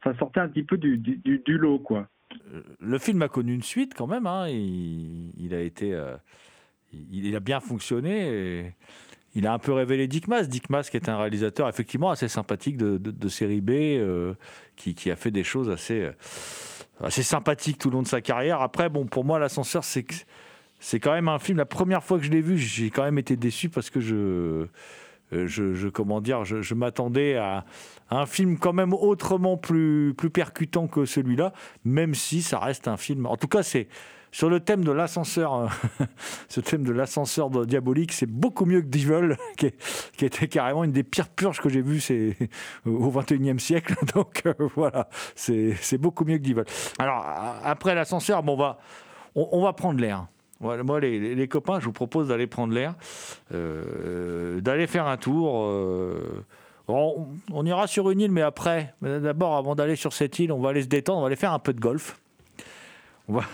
[0.04, 1.00] ça sortait un petit peu du,
[1.46, 2.08] lot, quoi.
[2.78, 4.26] Le film a connu une suite quand même.
[4.26, 5.98] hein, Il, a été,
[6.92, 8.74] il, a bien fonctionné.
[9.34, 10.48] Il a un peu révélé Dick Maas,
[10.90, 14.34] qui est un réalisateur effectivement assez sympathique de, de- série B, euh,
[14.76, 16.12] qui, a fait des choses assez, euh,
[17.02, 18.60] assez sympathiques tout le long de sa carrière.
[18.60, 20.04] Après, bon, pour moi, l'ascenseur, c'est
[20.82, 21.58] c'est quand même un film.
[21.58, 24.66] La première fois que je l'ai vu, j'ai quand même été déçu parce que je,
[25.32, 27.66] euh, je, comment dire, je, m'attendais à,
[28.08, 31.52] à un film quand même autrement plus, plus percutant que celui-là,
[31.84, 33.26] même si ça reste un film.
[33.26, 33.88] En tout cas, c'est
[34.32, 35.66] sur le thème de l'ascenseur, euh,
[36.48, 41.02] ce thème de l'ascenseur diabolique, c'est beaucoup mieux que Devil, qui, était carrément une des
[41.02, 42.36] pires purges que j'ai vues c'est,
[42.86, 43.94] au 21e siècle.
[44.14, 46.64] Donc euh, voilà, c'est beaucoup mieux que Devil.
[46.98, 47.24] Alors,
[47.64, 48.78] après l'ascenseur, bon, on, va,
[49.34, 50.26] on, on va prendre l'air.
[50.60, 52.94] Moi, les, copains, je vous propose d'aller prendre l'air,
[53.54, 55.64] euh, d'aller faire un tour.
[55.64, 56.44] euh,
[56.86, 60.60] on, on ira sur une île, mais après, d'abord, avant d'aller sur cette île, on
[60.60, 62.20] va aller se détendre, on va aller faire un peu de golf.
[63.26, 63.44] On va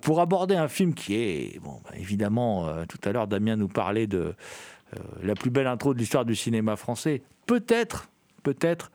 [0.00, 3.68] pour, aborder un film qui est, bon, bah, évidemment, euh, tout à l'heure, Damien nous
[3.68, 7.22] parlait de euh, la plus belle intro de l'histoire du cinéma français.
[7.46, 8.10] Peut-être,
[8.42, 8.90] peut-être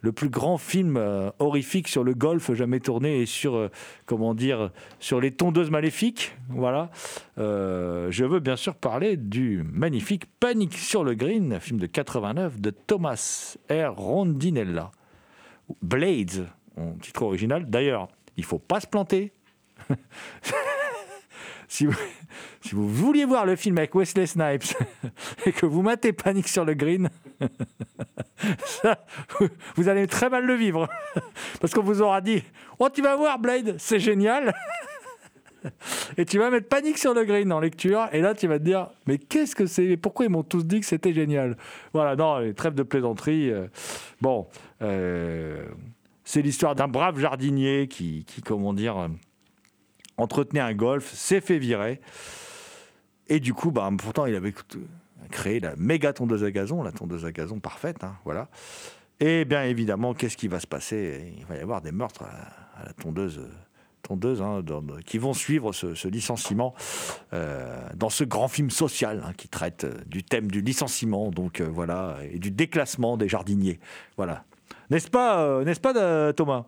[0.00, 3.68] le plus grand film euh, horrifique sur le golf jamais tourné et sur,
[4.06, 4.70] comment dire,
[5.00, 6.36] sur les tondeuses maléfiques.
[6.50, 6.90] Voilà.
[7.36, 12.60] Je veux bien sûr parler du magnifique Panique sur le Green, un film de 89
[12.60, 13.92] de Thomas R.
[13.96, 14.92] Rondinella.
[15.82, 16.46] Blades,
[17.02, 17.68] titre original.
[17.68, 19.32] D'ailleurs, il faut pas se planter.
[21.68, 24.74] si, vous, vouliez voir le film avec Wesley Snipes
[25.46, 27.10] et que vous matez Panique sur le Green,
[29.76, 30.88] vous, allez très mal le vivre.
[31.60, 32.42] Parce qu'on vous aura dit
[32.78, 34.54] Oh, tu vas voir Blade, c'est génial.
[36.16, 38.64] Et tu vas mettre panique sur le green en lecture, et là tu vas te
[38.64, 39.96] dire mais qu'est-ce que c'est?
[39.96, 41.56] Pourquoi ils m'ont tous dit que c'était génial?
[41.92, 43.50] Voilà, non, les trêves de plaisanterie.
[43.50, 43.66] euh,
[44.20, 44.46] bon,
[44.82, 45.64] euh,
[46.24, 49.08] c'est l'histoire d'un brave jardinier qui, qui comment dire, euh,
[50.18, 52.00] entretenait un golf, s'est fait virer,
[53.28, 54.54] et du coup, bah, pourtant il avait
[55.30, 58.48] créé la méga tondeuse à gazon, la tondeuse à gazon parfaite, hein, voilà.
[59.20, 61.34] Et bien évidemment, qu'est-ce qui va se passer?
[61.38, 63.40] Il va y avoir des meurtres à, la tondeuse
[64.02, 64.62] tondeuse, hein,
[65.04, 66.74] qui vont suivre ce, ce licenciement
[67.32, 71.60] euh, dans ce grand film social hein, qui traite euh, du thème du licenciement, donc
[71.60, 73.80] euh, voilà, et du déclassement des jardiniers.
[74.16, 74.44] Voilà.
[74.90, 76.64] N'est-ce pas, n'est-ce pas, Thomas?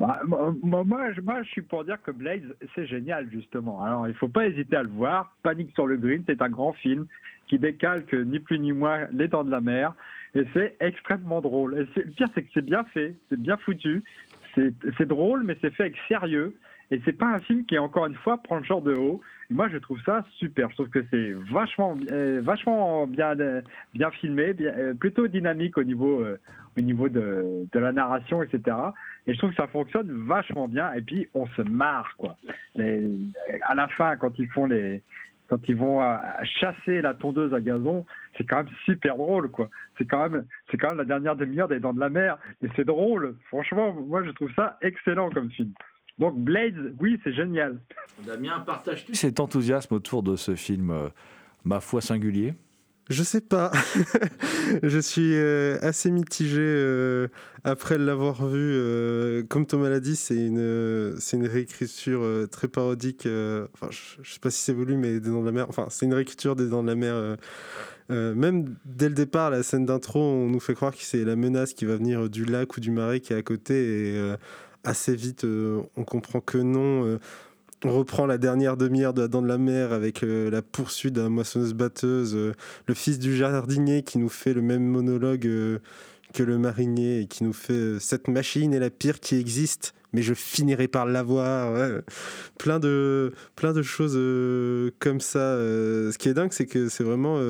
[0.00, 3.84] Bah, moi, moi, je, suis pour dire que Blaze, c'est génial, justement.
[3.84, 5.36] Alors, il faut pas hésiter à le voir.
[5.42, 7.06] Panique sur le Green, c'est un grand film
[7.48, 9.92] qui décalque ni plus ni moins les dents de la mer.
[10.34, 11.74] Et c'est extrêmement drôle.
[11.74, 14.02] Et le pire, c'est que c'est bien fait, c'est bien foutu.
[14.54, 16.56] C'est drôle, mais c'est fait avec sérieux.
[16.90, 19.20] Et c'est pas un film qui, encore une fois, prend le genre de haut.
[19.48, 20.70] Moi, je trouve ça super.
[20.70, 23.62] Je trouve que c'est vachement, euh, vachement bien, euh,
[23.94, 26.24] bien filmé, euh, plutôt dynamique au niveau,
[26.76, 28.76] au niveau de, de la narration, etc.
[29.26, 30.92] Et je trouve que ça fonctionne vachement bien.
[30.94, 32.36] Et puis, on se marre, quoi.
[32.76, 35.02] À la fin, quand ils font les,
[35.48, 36.00] quand ils vont
[36.58, 38.04] chasser la tondeuse à gazon,
[38.36, 39.68] c'est quand même super drôle, quoi.
[39.98, 42.68] C'est quand même, c'est quand même la dernière demi-heure des Dents de la Mer, et
[42.74, 43.36] c'est drôle.
[43.48, 45.72] Franchement, moi, je trouve ça excellent comme film.
[46.20, 47.80] Donc Blade, oui, c'est génial.
[48.26, 51.08] Damien, partages-tu cet enthousiasme autour de ce film, euh,
[51.64, 52.54] ma foi singulier
[53.08, 53.72] Je sais pas.
[54.82, 57.28] je suis euh, assez mitigé euh,
[57.64, 58.58] après l'avoir vu.
[58.60, 63.26] euh, comme Thomas l'a dit, c'est une, euh, c'est une réécriture euh, très parodique.
[63.74, 65.66] enfin, je, je sais pas si c'est voulu, mais des Dents de la Mer.
[65.70, 67.14] Enfin, c'est une réécriture des Dents de la Mer.
[67.14, 67.36] euh,
[68.10, 71.36] euh, même dès le départ, la scène d'intro, on nous fait croire que c'est la
[71.36, 73.74] menace qui va venir du lac ou du marais qui est à côté.
[73.74, 74.36] Et euh,
[74.84, 77.06] assez vite, euh, on comprend que non.
[77.06, 77.18] euh,
[77.84, 81.14] on reprend la dernière demi-heure de la Dent de la Mer avec euh, la poursuite
[81.14, 82.36] d'un moissonneuse-batteuse,
[82.86, 85.48] le fils du jardinier qui nous fait le même monologue
[86.34, 90.20] que le marinier et qui nous fait cette machine est la pire qui existe, mais
[90.20, 92.02] je finirai par l'avoir.
[92.58, 94.12] Plein de plein de choses
[94.98, 95.56] comme ça.
[95.56, 97.40] Ce qui est dingue, c'est que c'est vraiment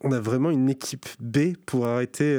[0.00, 2.36] on a vraiment une équipe B pour arrêter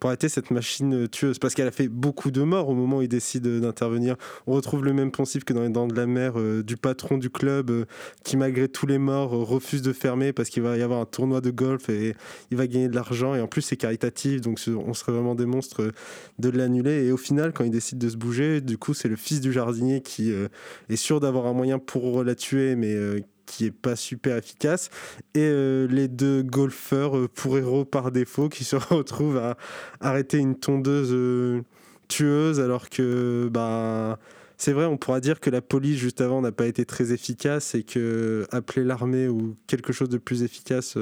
[0.00, 1.38] pour arrêter cette machine tueuse.
[1.38, 4.16] Parce qu'elle a fait beaucoup de morts au moment où il décide d'intervenir.
[4.46, 7.18] On retrouve le même principe que dans les Dents de la Mer euh, du patron
[7.18, 7.84] du club euh,
[8.24, 11.04] qui malgré tous les morts euh, refuse de fermer parce qu'il va y avoir un
[11.04, 12.14] tournoi de golf et
[12.50, 13.34] il va gagner de l'argent.
[13.34, 15.92] Et en plus c'est caritatif donc on serait vraiment des monstres euh,
[16.38, 17.04] de l'annuler.
[17.04, 19.52] Et au final quand il décide de se bouger du coup c'est le fils du
[19.52, 20.48] jardinier qui euh,
[20.88, 24.90] est sûr d'avoir un moyen pour la tuer mais euh, qui est pas super efficace.
[25.34, 29.56] Et euh, les deux golfeurs euh, pour héros par défaut qui se retrouvent à
[30.00, 31.62] arrêter une tondeuse euh,
[32.08, 34.18] tueuse alors que bah
[34.56, 37.74] c'est vrai on pourra dire que la police juste avant n'a pas été très efficace
[37.74, 40.96] et que appeler l'armée ou quelque chose de plus efficace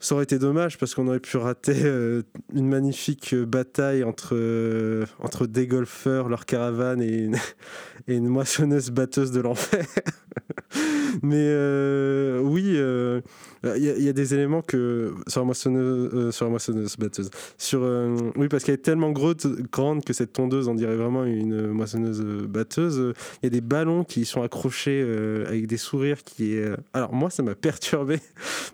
[0.00, 2.22] ça aurait été dommage parce qu'on aurait pu rater euh,
[2.54, 7.36] une magnifique euh, bataille entre, euh, entre des golfeurs, leur caravane et une,
[8.08, 9.84] et moissonneuse batteuse de l'enfer.
[11.22, 11.52] Mais
[12.42, 17.30] oui, il y, a- des éléments que sur la moissonneuse, sur la moissonneuse batteuse.
[17.56, 17.80] Sur,
[18.36, 23.14] oui, parce qu'elle est tellement grande que cette tondeuse, on dirait vraiment une moissonneuse batteuse.
[23.42, 25.02] Il y a des ballons qui sont accrochés
[25.46, 26.58] avec des sourires qui
[26.92, 28.20] Alors moi, ça m'a perturbé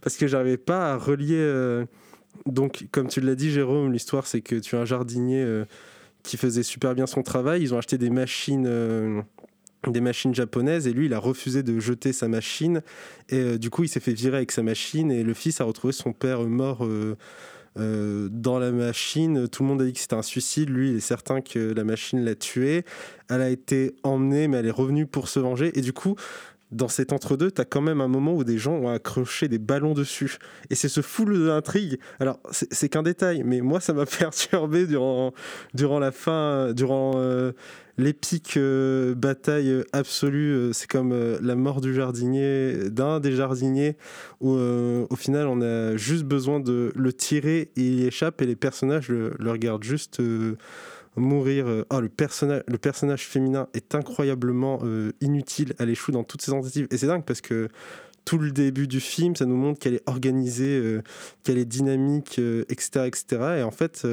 [0.03, 1.85] parce que j'arrivais pas à euh,
[2.47, 5.65] Donc, comme tu l'as dit, Jérôme, l'histoire c'est que tu as un jardinier euh,
[6.23, 7.63] qui faisait super bien son travail.
[7.63, 8.67] Ils ont acheté des machines.
[8.67, 9.23] euh,
[9.87, 12.81] des machines japonaises et lui il a refusé de jeter sa machine
[13.29, 15.93] et du coup il s'est fait virer avec sa machine et le fils a retrouvé
[15.93, 16.89] son père mort
[17.77, 21.01] dans la machine tout le monde a dit que c'était un suicide lui il est
[21.01, 22.87] certain que la machine l'a tué
[23.29, 26.17] elle a été emmenée mais elle est revenue pour se venger et du coup
[26.71, 29.59] dans cet entre-deux, tu as quand même un moment où des gens ont accroché des
[29.59, 30.39] ballons dessus.
[30.71, 31.99] Et c'est ce full de l'intrigue.
[32.19, 35.33] Alors, c'est qu'un détail, mais moi, ça m'a perturbé durant,
[35.75, 37.53] durant la fin, durant euh,
[37.97, 40.53] l'épique euh, bataille absolue.
[40.53, 43.97] Euh, C'est comme la mort du jardinier, d'un des jardiniers,
[44.41, 48.57] où au final, on a juste besoin de le tirer et il échappe et les
[48.57, 50.21] personnages le regardent juste.
[51.17, 51.67] Mourir.
[51.69, 55.75] euh, Oh, le personnage, le personnage féminin est incroyablement euh, inutile.
[55.79, 56.87] Elle échoue dans toutes ses tentatives.
[56.91, 57.69] Et c'est dingue parce que
[58.25, 61.03] tout le début du film, ça nous montre qu'elle est organisée, euh,
[61.43, 63.27] qu'elle est dynamique, etc., etc.
[63.59, 64.07] Et en fait,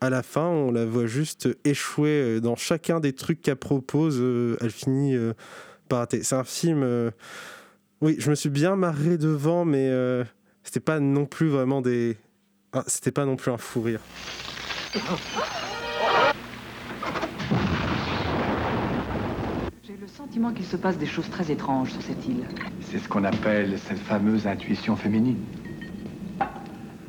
[0.00, 4.18] à la fin, on la voit juste échouer dans chacun des trucs qu'elle propose.
[4.60, 5.14] elle finit
[5.88, 6.22] par rater.
[6.22, 7.12] C'est un film.
[8.00, 9.92] Oui, je me suis bien marré devant, mais
[10.62, 12.16] c'était pas non plus vraiment des.
[12.72, 14.00] ah, c'était pas non plus un fou rire.
[19.86, 22.46] J'ai le sentiment qu'il se passe des choses très étranges sur cette île.
[22.80, 25.44] C'est ce qu'on appelle cette fameuse intuition féminine.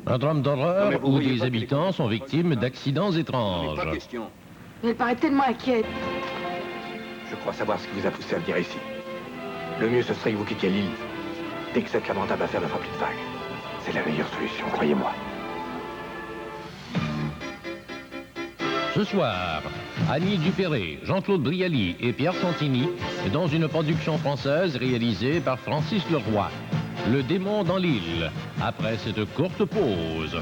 [0.06, 3.78] Un drame d'horreur où des habitants sont victimes d'accidents étranges.
[3.78, 4.24] Pas question.
[4.84, 5.86] Elle paraît tellement inquiète.
[7.30, 8.76] Je crois savoir ce qui vous a poussé à venir ici.
[9.80, 10.90] Le mieux, ce serait que vous quittiez l'île.
[11.72, 13.24] Dès que cette lamentable affaire ne fera plus de vagues.
[13.80, 15.12] C'est la meilleure solution, croyez-moi.
[18.94, 19.62] Ce soir,
[20.10, 22.88] Annie Dupéré, Jean-Claude Brialy et Pierre Santini
[23.32, 26.48] dans une production française réalisée par Francis Leroy.
[27.10, 28.30] Le démon dans l'île,
[28.62, 30.40] après cette courte pause.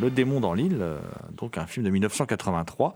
[0.00, 0.98] Le démon dans l'île, euh,
[1.36, 2.94] donc un film de 1983,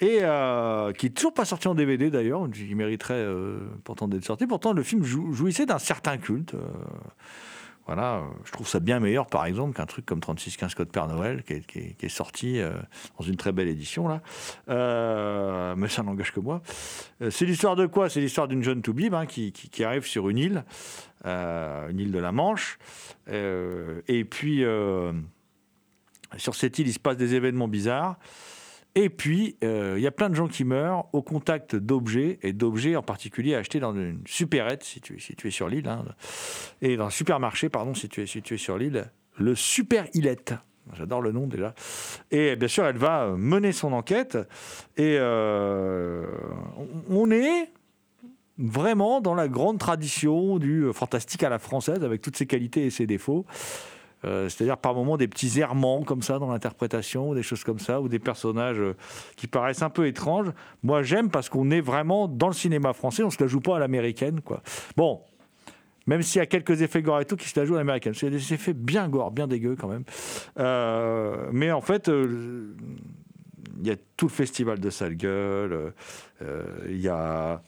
[0.00, 4.24] et euh, qui est toujours pas sorti en DVD d'ailleurs, qui mériterait euh, pourtant d'être
[4.24, 4.46] sorti.
[4.46, 6.54] Pourtant, le film jou- jouissait d'un certain culte.
[7.86, 11.08] Voilà, euh, je trouve ça bien meilleur, par exemple, qu'un truc comme 3615 Code Père
[11.08, 12.72] Noël, qui est, qui est- sorti euh,
[13.18, 14.20] dans une très belle édition, là.
[14.68, 16.62] Euh, mais ça n'engage que moi.
[17.30, 18.08] C'est l'histoire de quoi?
[18.08, 20.64] C'est l'histoire d'une jeune toubib hein, qui, qui- arrive sur une île,
[21.24, 22.78] une île de la Manche.
[23.28, 24.64] Et puis,
[26.36, 28.16] sur cette île, il se passe des événements bizarres.
[28.94, 32.52] Et puis, euh, il y a plein de gens qui meurent au contact d'objets, et
[32.52, 36.04] d'objets en particulier achetés dans une supérette, si tu, sur l'île, hein,
[36.82, 40.54] et dans un supermarché, pardon, si tu sur l'île, le Super Illette.
[40.94, 41.74] J'adore le nom déjà.
[42.32, 44.36] Et bien sûr, elle va euh, mener son enquête.
[44.96, 46.26] Et euh,
[47.08, 47.70] on- est
[48.58, 52.90] vraiment dans la grande tradition du fantastique à la française, avec toutes ses qualités et
[52.90, 53.46] ses défauts.
[54.24, 57.78] Euh, C'est-à-dire par moments des petits errements comme ça dans l'interprétation, ou des choses comme
[57.78, 58.96] ça, ou des personnages euh,
[59.36, 60.50] qui paraissent un peu étranges.
[60.82, 63.76] Moi, j'aime parce qu'on est vraiment dans le cinéma français, on se la joue pas
[63.76, 64.62] à l'américaine, quoi.
[64.96, 65.20] Bon,
[66.06, 68.14] même s'il y a quelques effets gore et tout qui se la jouent à l'américaine.
[68.20, 70.04] A des effets bien gore, bien dégueux quand même.
[70.58, 75.92] Euh, mais en fait, il y a tout le festival de sale gueule.
[76.88, 77.62] Il y a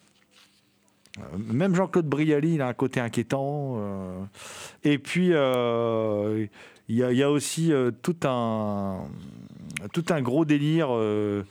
[1.37, 3.75] même Jean-Claude Brialy, il a un côté inquiétant.
[3.77, 4.25] euh,
[4.85, 6.47] et puis, euh,
[6.89, 9.05] il y, a- aussi euh, tout, un,
[10.23, 11.45] gros délire euh,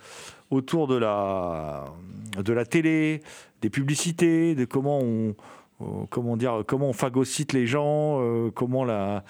[0.50, 1.86] autour de la,
[2.38, 3.22] de la télé,
[3.62, 5.34] des publicités, de comment on, euh,
[6.10, 9.24] comment dire, comment on phagocyte les gens, euh, comment la,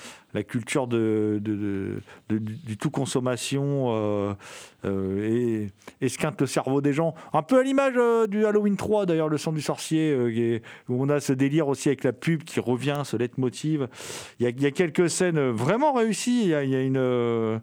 [0.47, 1.41] culture de,
[2.29, 4.33] du, tout consommation euh,
[4.85, 5.69] euh,
[6.01, 7.13] et- esquinte le cerveau des gens.
[7.33, 11.03] Un peu à l'image euh, du Halloween 3, d'ailleurs, le sang du sorcier, euh, où
[11.03, 13.87] on a ce délire aussi avec la pub qui revient, ce leitmotiv.
[14.39, 16.43] Il y a, quelques scènes vraiment réussies.
[16.43, 17.61] Il y a une.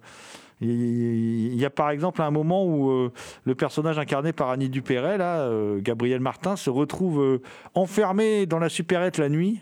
[0.60, 3.12] Il y a par exemple un moment où euh,
[3.44, 7.42] le personnage incarné par Annie Dupéret, là, euh, Gabriel Martin, se retrouve euh,
[7.74, 9.60] enfermé dans la supérette la nuit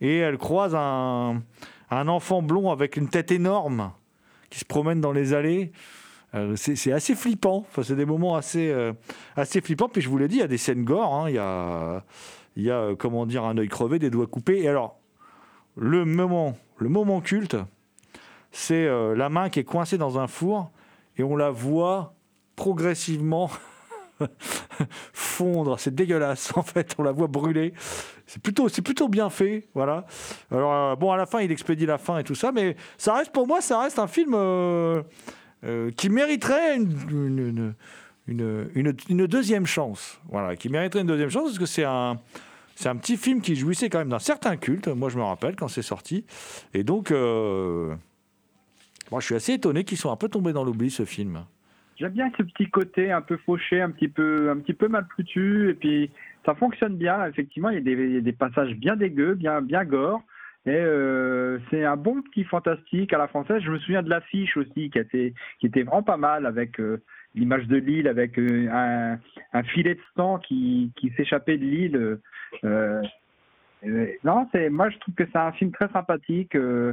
[0.00, 1.42] et elle croise un,
[1.90, 3.92] enfant blond avec une tête énorme
[4.50, 5.72] qui se promène dans les allées.
[6.56, 7.64] C'est assez flippant.
[7.68, 8.74] Enfin, c'est des moments assez,
[9.36, 9.88] assez flippants.
[9.88, 11.14] Puis je vous l'ai dit, il y a des scènes gore.
[11.14, 11.30] hein.
[11.30, 12.02] Il y a,
[12.56, 14.62] il y a comment dire, un œil crevé, des doigts coupés.
[14.62, 14.98] Et alors,
[15.76, 17.56] le moment, le moment culte,
[18.56, 20.70] c'est euh, la main qui est coincée dans un four
[21.16, 22.14] et on la voit
[22.56, 23.50] progressivement
[25.12, 25.78] fondre.
[25.78, 26.94] C'est dégueulasse en fait.
[26.98, 27.74] On la voit brûler.
[28.26, 30.06] C'est plutôt, c'est plutôt bien fait, voilà.
[30.50, 33.14] Alors euh, bon, à la fin, il expédie la fin et tout ça, mais ça
[33.14, 35.02] reste pour moi, ça reste un film euh,
[35.96, 37.74] qui mériterait une,
[38.26, 38.70] une,
[39.08, 42.18] une- deuxième chance, voilà, qui mériterait une deuxième chance parce que c'est un
[42.76, 44.88] c'est un petit film qui jouissait quand même d'un certain culte.
[44.88, 46.24] Moi, je me rappelle quand c'est sorti,
[46.72, 47.12] et donc
[49.14, 51.44] moi, je suis assez étonné qu'ils soient un peu tombés dans l'oubli ce film.
[51.96, 55.74] J'aime bien ce petit côté un peu fauché, un petit peu, un mal foutu, et
[55.74, 56.10] puis
[56.44, 57.24] ça fonctionne bien.
[57.26, 60.20] Effectivement, il y a des, passages bien dégueux, bien, bien gore.
[60.66, 63.62] Et euh, c'est un bon petit fantastique à la française.
[63.62, 67.00] Je me souviens de l'affiche aussi, qui était, vraiment pas mal, avec euh,
[67.36, 69.20] l'image de l'île, avec euh, un,
[69.52, 72.18] un filet de sang qui, qui s'échappait de l'île.
[74.24, 76.54] Non, c'est moi je trouve que c'est un film très sympathique.
[76.54, 76.92] euh,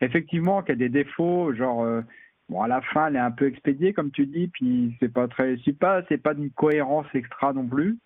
[0.00, 2.02] effectivement, qui a des défauts, genre euh,
[2.48, 5.28] bon à la fin elle est un peu expédiée comme tu dis, puis c'est pas
[5.28, 7.98] très, c'est pas, c'est pas d'une cohérence extra non plus,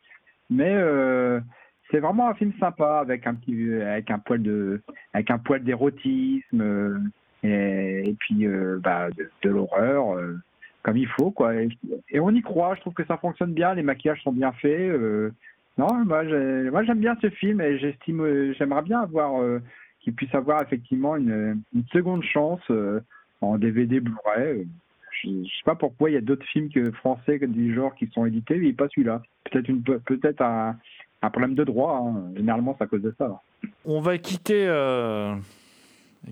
[0.51, 1.41] mais euh,
[1.91, 4.83] c'est vraiment un film sympa avec un petit, avec un poil de,
[5.13, 6.99] avec un poil d'érotisme euh,
[7.43, 8.47] et, puis
[8.81, 9.09] bah,
[9.43, 10.19] de, l'horreur.
[10.83, 11.69] comme il faut quoi et,
[12.19, 14.91] on y croit je trouve que ça fonctionne bien les maquillages sont bien faits
[15.79, 19.61] non moi j'ai- moi j'aime bien ce film et j'estime euh, j'aimerais bien avoir euh,
[20.01, 21.63] qu'il puisse avoir effectivement une,
[21.93, 23.01] seconde chance euh,
[23.41, 24.67] en DVD Blu-ray
[25.23, 28.07] je, je sais pas pourquoi il y a d'autres films que français du genre qui
[28.09, 29.73] sont édités mais pas celui-là peut-être
[30.05, 30.77] peut-être un,
[31.23, 32.23] problème de droit hein.
[32.37, 33.41] généralement c'est à cause de ça
[33.87, 34.67] On va quitter,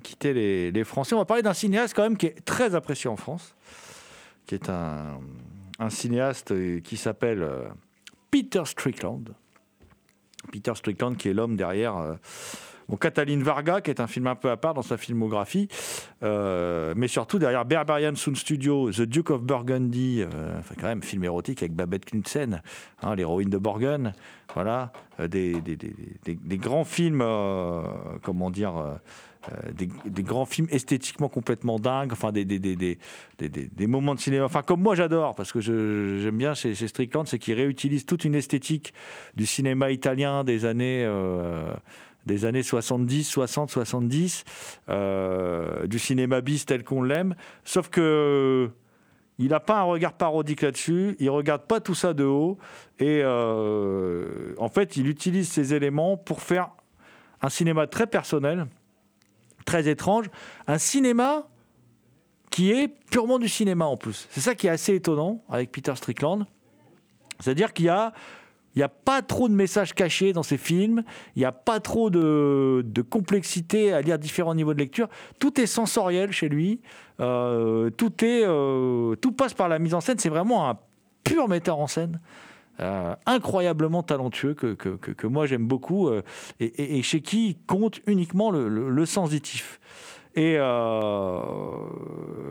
[0.02, 1.14] quitter les, les Français.
[1.14, 3.56] On va parler d'un cinéaste quand même qui est très apprécié en France,
[4.46, 5.18] qui est un,
[5.78, 7.42] un cinéaste qui s'appelle
[8.32, 9.34] Peter Strickland.
[10.50, 12.14] Peter Strickland qui est l'homme derrière euh,
[12.88, 15.68] bon, Cataline Varga, qui est un film un peu à part dans sa filmographie,
[16.22, 21.02] euh, mais surtout derrière Berberian Sound Studio, The Duke of Burgundy, euh, enfin quand même
[21.02, 22.62] film érotique avec Babette Knudsen,
[23.02, 24.14] hein, l'héroïne de Borgen,
[24.54, 24.92] voilà,
[25.28, 25.60] des,
[26.58, 27.22] grands films,
[28.22, 28.98] comment dire,
[29.72, 34.62] des, des grands films esthétiquement complètement dingues, enfin des, des, des, moments de cinéma, enfin
[34.62, 38.94] comme moi j'adore, parce que j'aime bien chez, Strickland, c'est qu'il réutilise toute une esthétique
[39.34, 41.04] du cinéma italien des années...
[41.04, 41.72] euh,
[42.26, 44.44] des années 70, 60, 70,
[44.88, 47.34] euh, du cinéma bis tel qu'on l'aime,
[47.64, 48.70] sauf que
[49.38, 52.58] il n'a pas un regard parodique là-dessus, il regarde pas tout ça de haut,
[52.98, 56.70] et euh, en fait, il utilise ces éléments pour faire
[57.40, 58.66] un cinéma très personnel,
[59.64, 60.26] très étrange.
[60.66, 61.48] Un cinéma
[62.50, 64.28] qui est purement du cinéma en plus.
[64.30, 66.46] C'est ça qui est assez étonnant avec Peter Strickland.
[67.40, 68.12] C'est-à-dire qu'il y a,
[68.74, 71.02] il n'y a pas trop de messages cachés dans ces films,
[71.34, 75.08] il n'y a pas trop de, de complexité à lire différents niveaux de lecture.
[75.38, 76.80] Tout est sensoriel chez lui,
[77.20, 80.18] Euh, tout, est, euh, tout passe par la mise en scène.
[80.18, 80.78] C'est vraiment un
[81.22, 82.20] pur metteur en scène.
[82.80, 86.22] Euh, incroyablement talentueux que, que, que- que moi j'aime beaucoup euh,
[86.60, 89.78] et, et- chez qui compte uniquement le, le- sensitif.
[90.34, 91.38] Et euh,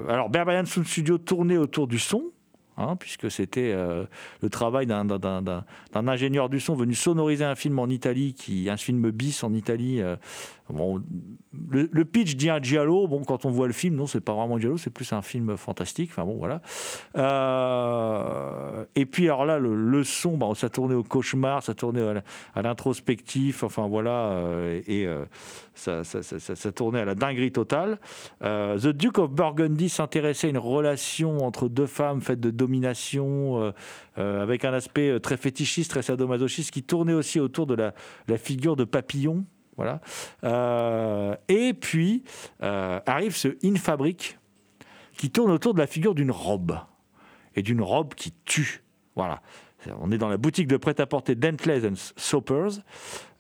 [0.10, 2.26] alors Berberian Sound Studio tournait autour du son,
[2.78, 5.08] hein, puisque c'était le travail d'un
[6.08, 10.02] ingénieur du son venu sonoriser un film en Italie, qui, un film bis en Italie.
[11.70, 13.08] Le, pitch dit un giallo.
[13.08, 15.22] Bon, quand on voit le film, non, c'est pas vraiment un giallo, c'est plus un
[15.22, 16.10] film fantastique.
[16.12, 16.62] Enfin bon, voilà.
[17.18, 22.04] Euh, et puis alors là, le, le son, bah, ça tournait au cauchemar, ça tournait
[22.56, 23.64] à l'introspectif.
[23.64, 25.26] Enfin voilà, euh, et euh,
[25.76, 28.00] ça, ça- ça- ça- tournait à la dinguerie totale.
[28.44, 33.74] Euh, The Duke of Burgundy s'intéressait à une relation entre deux femmes faite de domination,
[34.16, 38.84] avec un aspect très fétichiste, très sadomasochiste, qui tournait aussi autour de la figure de
[38.84, 39.46] papillon.
[39.78, 40.00] Voilà.
[40.44, 42.24] Euh, et puis
[42.62, 44.38] euh, arrive ce In Fabric
[45.18, 46.78] qui tourne autour de la figure d'une robe
[47.56, 48.84] et d'une robe qui tue.
[49.16, 49.42] Voilà.
[50.00, 52.82] On est dans la boutique de prêt-à-porter Dentless and Soppers.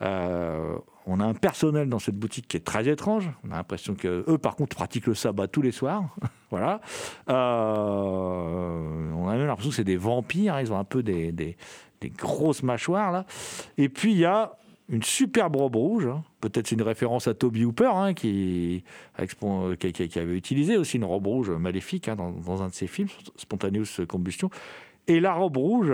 [0.01, 0.75] Euh,
[1.05, 3.29] on a un personnel dans cette boutique qui est très étrange.
[3.43, 6.03] On a l'impression que eux, par contre, pratiquent le sabbat tous les soirs.
[6.49, 6.81] voilà.
[7.29, 10.59] Euh, on a même l'impression que c'est des vampires.
[10.59, 11.57] Ils ont un peu des, des-
[12.01, 13.25] des grosses mâchoires là.
[13.77, 14.53] Et puis il y a
[14.91, 16.05] une superbe robe rouge.
[16.05, 16.23] hein.
[16.41, 18.83] Peut-être c'est une référence à Toby Hooper, hein, qui,
[19.77, 23.07] qui avait utilisé aussi une robe rouge maléfique hein, dans, dans un de ses films,
[23.37, 24.49] Spontaneous Combustion.
[25.07, 25.93] Et la robe rouge,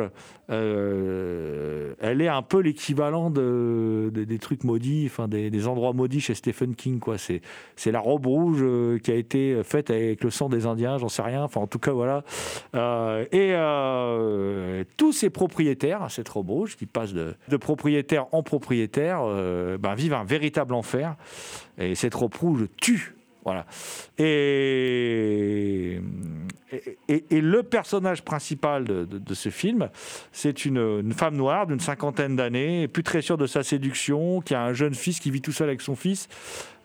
[0.50, 6.20] euh, elle est un peu l'équivalent de, de- des trucs maudits, enfin des, endroits maudits
[6.20, 7.00] chez Stephen King.
[7.00, 7.18] Quoi.
[7.18, 7.42] C'est,
[7.76, 11.08] c'est la robe rouge euh, qui a été faite avec le sang des Indiens, j'en
[11.10, 11.44] sais rien.
[11.44, 12.24] Enfin, en tout cas, voilà.
[12.76, 19.22] Euh, et tous ces propriétaires, cette robe rouge, qui passent de, de propriétaire en propriétaire,
[19.80, 21.16] ben, vivent un véritable enfer.
[21.78, 23.16] Et cette robe rouge tue.
[23.46, 23.66] Voilà.
[24.18, 26.00] Et,
[27.08, 29.90] et, le personnage principal de ce film,
[30.32, 34.54] c'est une, une femme noire d'une cinquantaine d'années, plus très sûre de sa séduction, qui
[34.54, 36.28] a un jeune fils qui vit tout seul avec son fils.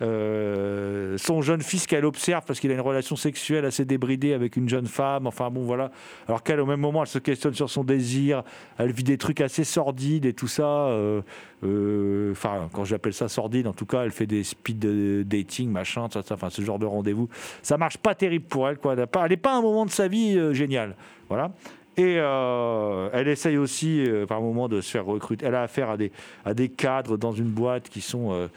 [0.02, 4.56] Euh, son jeune fils qu'elle observe parce qu'il a une relation sexuelle assez débridée avec
[4.56, 5.26] une jeune femme.
[5.26, 5.90] Enfin bon, voilà.
[6.26, 8.42] Alors qu'elle, au même moment, elle se questionne sur son désir.
[8.78, 10.86] Elle vit des trucs assez sordides et tout ça.
[10.88, 11.22] Euh,
[11.64, 16.08] euh, Enfin, quand j'appelle ça sordide, en tout cas, elle fait des speed dating, machin,
[16.12, 17.28] ça, ça, enfin, ce genre de rendez-vous.
[17.62, 18.94] Ça marche pas terrible pour elle, quoi.
[18.94, 20.96] Elle n'est pas, un moment de sa vie génial.
[21.28, 21.52] Voilà.
[21.96, 25.46] Et elle essaye aussi, euh, par moment, de se faire recruter.
[25.46, 26.10] Elle a affaire à des,
[26.44, 28.48] à des cadres dans une boîte qui sont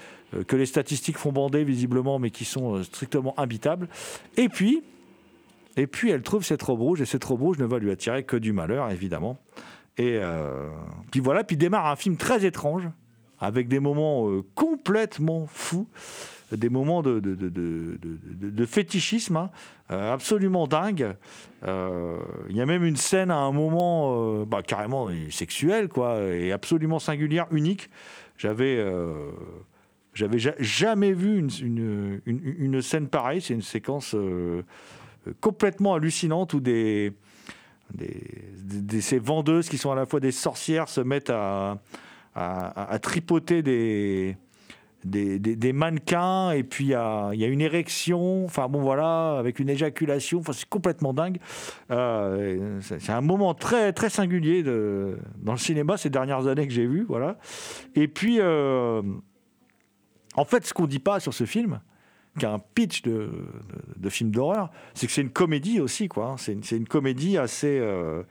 [0.44, 3.88] que les statistiques font bander visiblement, mais qui sont euh, strictement habitables.
[4.38, 4.84] Et puis,
[5.78, 8.24] et puis, elle trouve cette robe rouge, et cette robe rouge ne va lui attirer
[8.24, 9.38] que du malheur, évidemment.
[9.98, 10.70] Et euh,
[11.12, 12.84] puis voilà, puis démarre un film très étrange,
[13.40, 15.88] avec des moments euh, complètement fous,
[16.52, 19.50] des moments de, de, de- de- fétichisme hein,
[19.92, 21.16] euh, absolument dingue.
[21.68, 22.18] Euh,
[22.50, 26.52] Il y a même une scène à un moment euh, bah, carrément sexuelle, quoi, et
[26.52, 27.90] absolument singulière, unique.
[28.38, 29.32] J'avais euh,
[30.16, 33.42] j'avais ja- jamais vu une, une- une- scène pareille.
[33.42, 34.64] C'est une séquence euh,
[35.42, 37.12] complètement hallucinante où des,
[37.94, 41.78] des, ces vendeuses qui sont à la fois des sorcières se mettent à,
[42.34, 44.38] à- tripoter des,
[45.04, 46.96] des, des- mannequins et puis il y y
[47.44, 51.38] a une érection, enfin bon voilà, avec une éjaculation, enfin c'est complètement dingue.
[51.92, 56.74] Euh, c'est un moment très très singulier de, dans le cinéma ces dernières années que
[56.74, 57.38] j'ai vu, voilà.
[57.96, 59.02] Et puis euh,
[60.36, 61.80] en fait, ce qu'on dit pas sur ce film,
[62.38, 63.30] qui a un pitch de,
[64.10, 66.32] film d'horreur, c'est que c'est une comédie aussi, quoi.
[66.32, 66.36] hein.
[66.38, 68.24] C'est une, comédie assez, euh,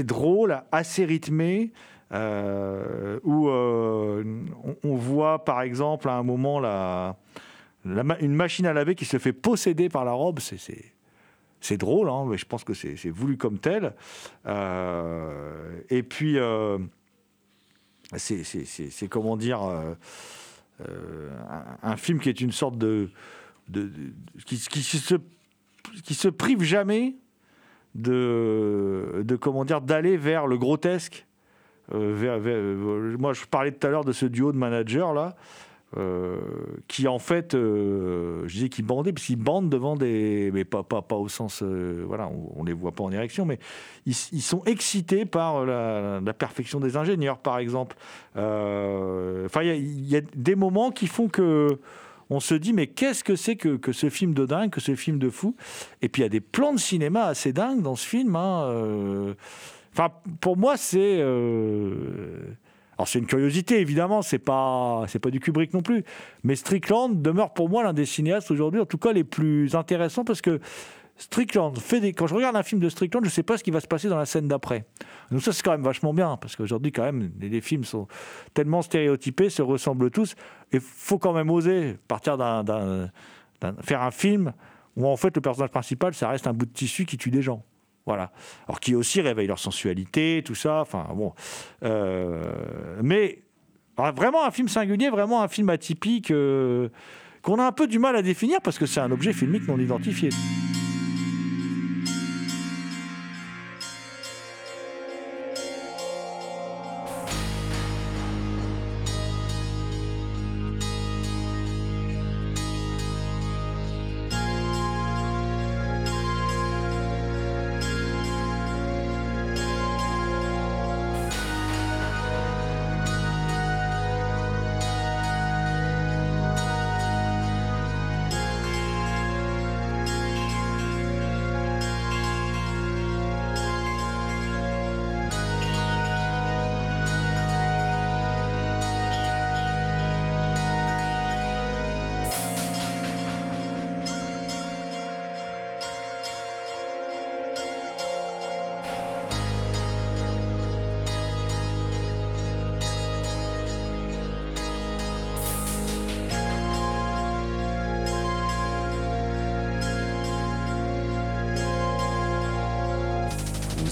[0.00, 1.72] drôle, assez rythmée,
[2.12, 4.24] euh, où euh,
[4.82, 6.62] on, voit par exemple à un moment
[7.84, 10.40] une machine à laver qui se fait posséder par la robe.
[10.40, 13.94] C'est, drôle, hein, mais je pense que c'est, voulu comme tel.
[15.90, 16.38] Et puis,
[18.16, 19.60] c'est comment dire.
[20.80, 21.30] Euh,
[21.82, 23.10] un, film qui est une sorte de,
[24.46, 25.16] qui, se
[26.04, 27.16] qui se prive jamais
[27.94, 31.26] de, de comment dire d'aller vers le grotesque.
[31.92, 35.34] euh, euh, moi, je parlais tout à l'heure de ce duo de managers là,
[35.96, 36.38] euh,
[36.86, 40.82] qui en fait, euh, je disais qu'ils bandaient, parce qu'ils bandent devant des, mais pas
[40.82, 43.58] pas pas au sens, euh, voilà, on, on les voit pas en érection, mais
[44.04, 47.96] ils, sont excités par la, perfection des ingénieurs, par exemple.
[48.34, 51.78] Enfin, il y a- des moments qui font que
[52.28, 55.18] on se dit mais qu'est-ce que c'est que, ce film de dingue, que ce film
[55.18, 55.56] de fou?
[56.02, 58.36] Et puis il y a des plans de cinéma assez dingues dans ce film.
[58.36, 59.34] hein.
[59.94, 60.12] Enfin,
[60.42, 61.24] pour moi, c'est.
[62.98, 66.04] Alors c'est une curiosité évidemment, c'est pas pas du Kubrick non plus,
[66.42, 70.24] mais Strickland demeure pour moi l'un des cinéastes aujourd'hui, en tout cas les plus intéressants
[70.24, 70.60] parce que
[71.16, 72.12] Strickland fait.
[72.12, 74.08] Quand je regarde un film de Strickland, je sais pas ce qui va se passer
[74.08, 74.84] dans la scène d'après.
[75.30, 78.08] Donc ça c'est quand même vachement bien parce qu'aujourd'hui quand même les, films sont
[78.52, 80.34] tellement stéréotypés, se ressemblent tous,
[80.72, 83.10] et faut quand même oser partir d'un-
[83.82, 84.52] faire un film
[84.96, 87.42] où en fait le personnage principal ça reste un bout de tissu qui tue des
[87.42, 87.64] gens.
[88.08, 88.32] Voilà.
[88.66, 90.80] Alors qui aussi réveille leur sensualité, tout ça.
[90.80, 91.34] Enfin bon.
[91.84, 92.42] Euh,
[93.02, 93.42] mais
[93.98, 96.88] alors, vraiment un film singulier, vraiment un film atypique euh,
[97.42, 99.78] qu'on a un peu du mal à définir parce que c'est un objet filmique non
[99.78, 100.30] identifié.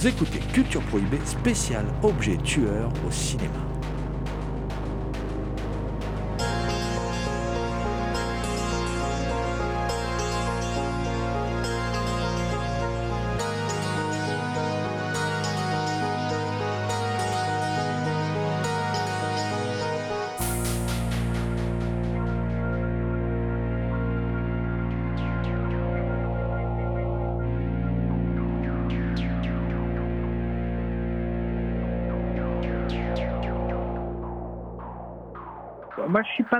[0.07, 3.76] Écoutez Culture Prohibée spécial objet tueur au cinéma.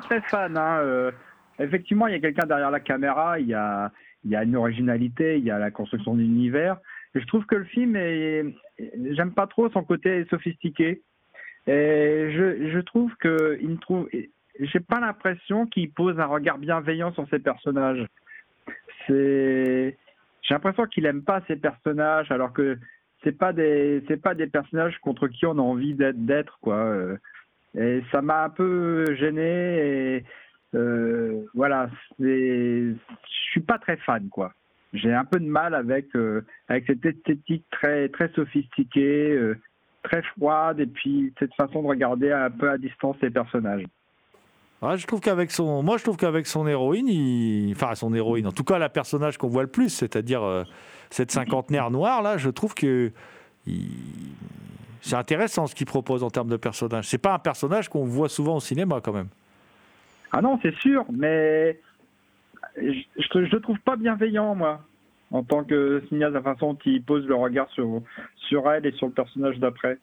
[0.01, 0.57] Très fan.
[0.57, 1.11] hein, euh,
[1.59, 3.93] effectivement, il y a quelqu'un derrière la caméra, il y a,
[4.25, 6.79] une originalité, il y a la construction d'univers.
[7.15, 8.45] Et je trouve que le film est,
[9.13, 11.03] j'aime pas trop son côté sophistiqué.
[11.67, 14.09] Et je, trouve que il trouve,
[14.61, 18.07] j'ai pas l'impression qu'il pose un regard bienveillant sur ses personnages.
[19.09, 19.97] J'ai
[20.51, 22.79] l'impression qu'il aime pas ses personnages, alors que
[23.25, 26.95] c'est pas des, pas des personnages contre qui on a envie d'être, d'être quoi.
[27.79, 30.17] Et ça m'a un peu gêné.
[30.17, 30.25] Et
[30.75, 32.95] euh, voilà, je
[33.51, 34.53] suis pas très fan, quoi.
[34.93, 39.59] J'ai un peu de mal avec euh, avec cette esthétique très très sophistiquée, euh,
[40.03, 43.83] très froide, et puis cette façon de regarder un peu à distance les personnages.
[44.81, 48.53] Ah, je trouve qu'avec son, moi je trouve qu'avec son héroïne, enfin son héroïne, en
[48.53, 50.65] tout cas la personnage qu'on voit le plus, c'est-à-dire euh,
[51.11, 53.11] cette cinquantenaire noire là, je trouve que
[53.67, 53.91] il-
[55.07, 57.07] c'est intéressant ce qu'il propose en termes de personnage.
[57.07, 59.29] C'est pas un personnage qu'on voit souvent au cinéma quand même.
[60.33, 61.79] Ah non, c'est sûr, mais
[62.77, 64.81] je, je le trouve pas bienveillant, moi,
[65.31, 68.03] en tant que cinéaste, la façon dont il pose le regard sur,
[68.49, 69.99] sur elle et sur le personnage d'après.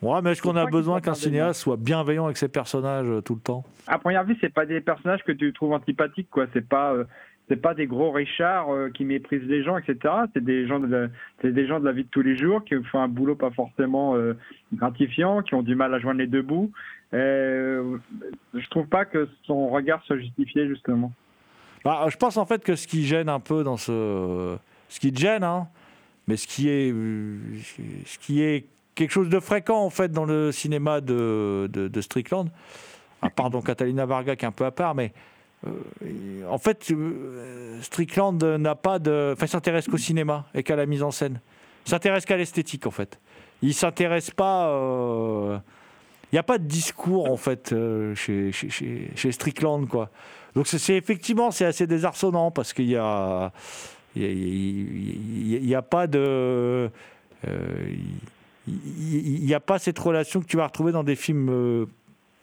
[0.00, 3.34] Ouais, mais est-ce qu'on a besoin qu'un cinéaste soit bienveillant avec ses personnages euh, tout
[3.34, 3.64] le temps?
[3.86, 6.46] À première vue, c'est pas des personnages que tu trouves antipathiques, quoi.
[6.54, 7.04] C'est pas, euh,
[7.50, 10.14] c'est pas des gros richards euh, qui méprisent les gens, etc.
[10.32, 11.08] C'est des gens de, la,
[11.42, 13.50] c'est des gens de la vie de tous les jours qui font un boulot pas
[13.50, 14.34] forcément euh,
[14.72, 16.70] gratifiant, qui ont du mal à joindre les deux bouts.
[17.12, 17.98] Euh,
[18.54, 21.12] je trouve pas que son regard soit justifié justement.
[21.84, 24.56] Bah, je pense en fait que ce qui gêne un peu dans ce.
[24.88, 25.66] Ce qui te gêne, hein,
[26.28, 26.94] mais ce qui est.
[28.06, 32.00] Ce qui est quelque chose de fréquent en fait dans le cinéma de, de, de
[32.00, 32.48] Strickland,
[33.22, 35.12] à part Catalina Varga qui est un peu à part, mais.
[35.66, 35.70] Euh,
[36.48, 39.32] en fait, euh, Strickland n'a pas de.
[39.34, 41.40] Enfin, il s'intéresse qu'au cinéma et qu'à la mise en scène.
[41.86, 43.18] Il s'intéresse qu'à l'esthétique en fait.
[43.62, 44.68] Il s'intéresse pas.
[44.70, 45.58] euh,
[46.32, 47.74] Il n'y a pas de discours en fait
[48.14, 50.08] chez, chez, chez, Strickland quoi.
[50.54, 53.52] Donc c'est effectivement c'est assez désarçonnant parce qu'il y a
[54.16, 56.90] il y a, a- pas de
[58.66, 61.86] il n'y a pas cette relation que tu vas retrouver dans des films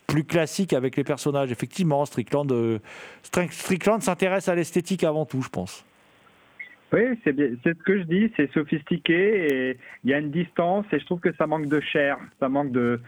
[0.08, 1.52] plus classiques avec les personnages.
[1.52, 2.80] Effectivement, Strickland, euh,
[3.24, 5.86] Stri- Strickland s'intéresse à l'esthétique avant tout, je pense.
[6.94, 9.14] Oui, c'est bien, c'est ce que je dis, c'est sophistiqué
[9.72, 12.48] et il y a une distance et je trouve que ça manque de chair, ça
[12.48, 13.02] manque de,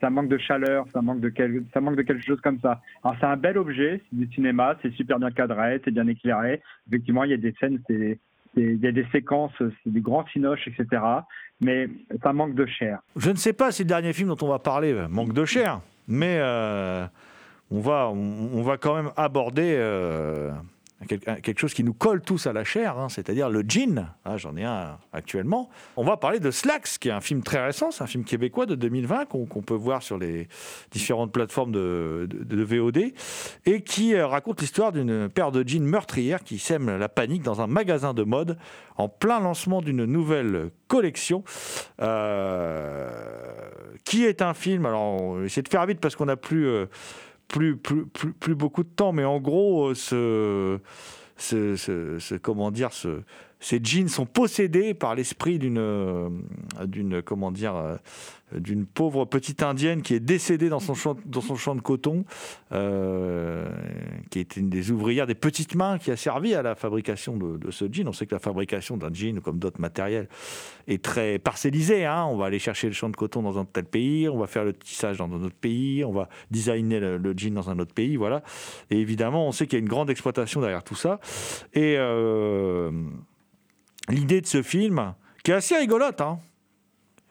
[0.00, 2.80] ça manque de chaleur, ça manque de, quel- ça manque de quelque chose comme ça.
[3.02, 6.62] Alors c'est un bel objet, c'est du cinéma, c'est super bien cadré, c'est bien éclairé.
[6.86, 8.18] Effectivement, il y a des scènes, c'est
[8.56, 11.02] il y a des séquences, c'est du grand cinoche, etc.
[11.60, 11.88] Mais
[12.22, 13.00] ça manque de chair.
[13.16, 15.44] Je ne sais pas si le dernier film dont on va parler euh, manque de
[15.44, 17.06] chair, mais euh,
[17.70, 18.08] on, va,
[18.62, 20.50] va quand même aborder euh,
[21.06, 24.06] quelque, chose qui nous colle tous à la chair, hein, c'est-à-dire le jean.
[24.24, 25.68] Ah, J'en ai un actuellement.
[25.96, 28.66] On va parler de Slacks, qui est un film très récent, c'est un film québécois
[28.66, 30.48] de 2020 qu'on peut voir sur les
[30.90, 33.12] différentes plateformes de, VOD,
[33.66, 37.60] et qui euh, raconte l'histoire d'une paire de jeans meurtrières qui sème la panique dans
[37.60, 38.56] un magasin de mode
[38.96, 41.42] en plein lancement d'une nouvelle collection,
[42.00, 43.10] euh,
[44.04, 44.86] qui est un film.
[44.86, 46.86] Alors, on va essayer de faire vite parce qu'on n'a plus, euh,
[47.48, 49.94] plus, plus, plus, plus beaucoup de temps, mais en gros, euh,
[51.36, 53.22] ce, ce, comment dire, ce,
[53.64, 56.28] ces jeans sont possédés par l'esprit d'une, euh,
[56.84, 57.96] d'une, comment dire, euh,
[58.54, 62.26] d'une pauvre petite indienne qui est décédée dans son champ, dans son champ de coton,
[62.72, 63.66] euh,
[64.28, 67.70] qui était une des ouvrières des petites mains qui a servi à la fabrication de,
[67.70, 68.06] ce jean.
[68.06, 70.28] On sait que la fabrication d'un jean, comme d'autres matériels,
[70.86, 72.04] est très parcellisée.
[72.04, 72.26] hein.
[72.28, 74.64] On va aller chercher le champ de coton dans un tel pays, on va faire
[74.64, 78.16] le tissage dans un autre pays, on va designer le, jean dans un autre pays,
[78.16, 78.42] voilà.
[78.90, 81.18] Et évidemment, on sait qu'il y a une grande exploitation derrière tout ça.
[81.72, 81.96] Et
[84.08, 86.38] l'idée de ce film, qui est assez rigolote, hein,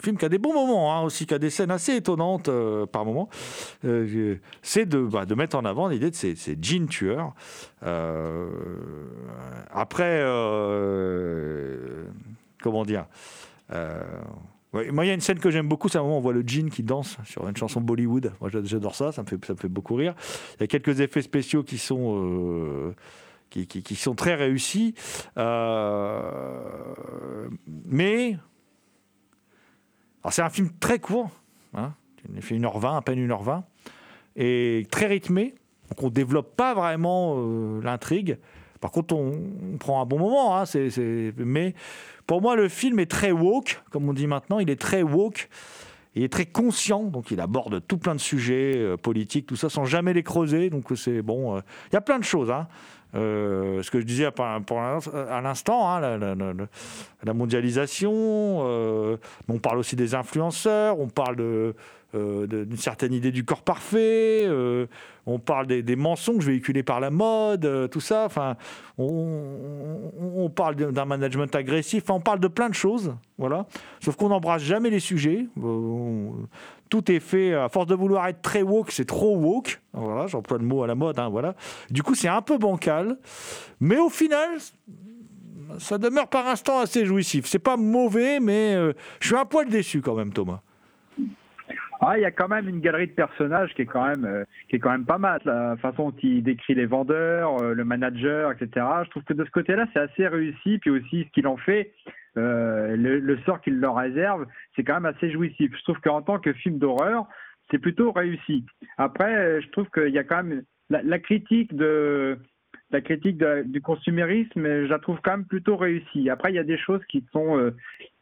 [0.04, 2.86] film qui a des bons moments hein, aussi, qui a des scènes assez étonnantes euh,
[2.86, 3.30] par moments,
[3.86, 7.34] euh, c'est de, bah, de mettre en avant l'idée de ces, jeans tueurs.
[7.84, 8.48] Euh,
[9.72, 10.22] après,
[12.62, 13.06] comment dire
[13.72, 16.34] Moi, il y a une scène que j'aime beaucoup, c'est un moment où on voit
[16.34, 18.34] le jean qui danse sur une chanson Bollywood.
[18.42, 20.16] Moi, j'a- j'adore ça, ça me, fait, ça me fait beaucoup rire.
[20.58, 22.94] Il y a quelques effets spéciaux qui sont...
[23.54, 24.96] qui, sont très réussis.
[25.38, 26.20] Euh,
[27.86, 28.38] mais
[30.30, 31.30] c'est un film très court,
[31.74, 31.94] hein,
[32.34, 33.64] il fait 1h20, à peine 1h20,
[34.36, 35.56] et très rythmé.
[35.90, 38.38] Donc on ne développe pas vraiment euh, l'intrigue.
[38.80, 40.58] Par contre, on, prend un bon moment.
[40.58, 40.64] hein,
[41.38, 41.74] Mais
[42.26, 44.60] pour moi, le film est très woke, comme on dit maintenant.
[44.60, 45.50] Il est très woke.
[46.16, 49.70] Il est très conscient, donc il aborde tout plein de sujets euh, politiques, tout ça,
[49.70, 50.70] sans jamais les creuser.
[50.70, 51.58] Donc c'est bon.
[51.58, 52.52] Il y a plein de choses.
[52.52, 52.68] hein.
[53.16, 55.00] Euh, ce que je disais l'in-
[55.30, 56.00] à l'instant, hein,
[57.24, 61.36] la, mondialisation, euh, on parle aussi des influenceurs, on parle
[62.16, 64.86] euh, d'une certaine idée du corps parfait, euh,
[65.26, 68.26] on parle des, mensonges véhiculés par la mode, euh, tout ça.
[68.26, 68.56] Enfin,
[69.00, 73.66] on, parle d'un management agressif, on parle de plein de choses, voilà.
[74.00, 75.48] Sauf qu'on n'embrasse jamais les sujets.
[75.64, 76.30] Euh,
[76.94, 79.82] tout est fait à force de vouloir être très woke, c'est trop woke.
[79.94, 81.56] Voilà, j'emploie le mot à la mode, hein, voilà.
[81.90, 83.18] Du coup, c'est un peu bancal,
[83.80, 84.60] mais au final,
[85.80, 87.48] ça demeure par instant assez jouissif.
[87.48, 90.62] C'est pas mauvais, mais euh, je suis un poil déçu quand même, Thomas.
[92.06, 94.44] Ah, il y a quand même une galerie de personnages qui est quand même, euh,
[94.68, 95.40] qui est quand même pas mal.
[95.46, 98.86] La façon dont il décrit les vendeurs, euh, le manager, etc.
[99.06, 100.80] Je trouve que de ce côté-là, c'est assez réussi.
[100.80, 101.94] Puis aussi, ce qu'il en fait,
[102.38, 104.46] euh, le, sort qu'il leur réserve,
[104.76, 105.72] c'est quand même assez jouissif.
[105.78, 107.26] Je trouve qu'en tant que film d'horreur,
[107.72, 108.66] c'est plutôt réussi.
[108.98, 112.38] Après, je trouve qu'il y a quand même la, critique de
[112.92, 116.30] la critique du consumérisme, je la trouve quand même plutôt réussie.
[116.30, 117.72] Après, il y a des choses qui sont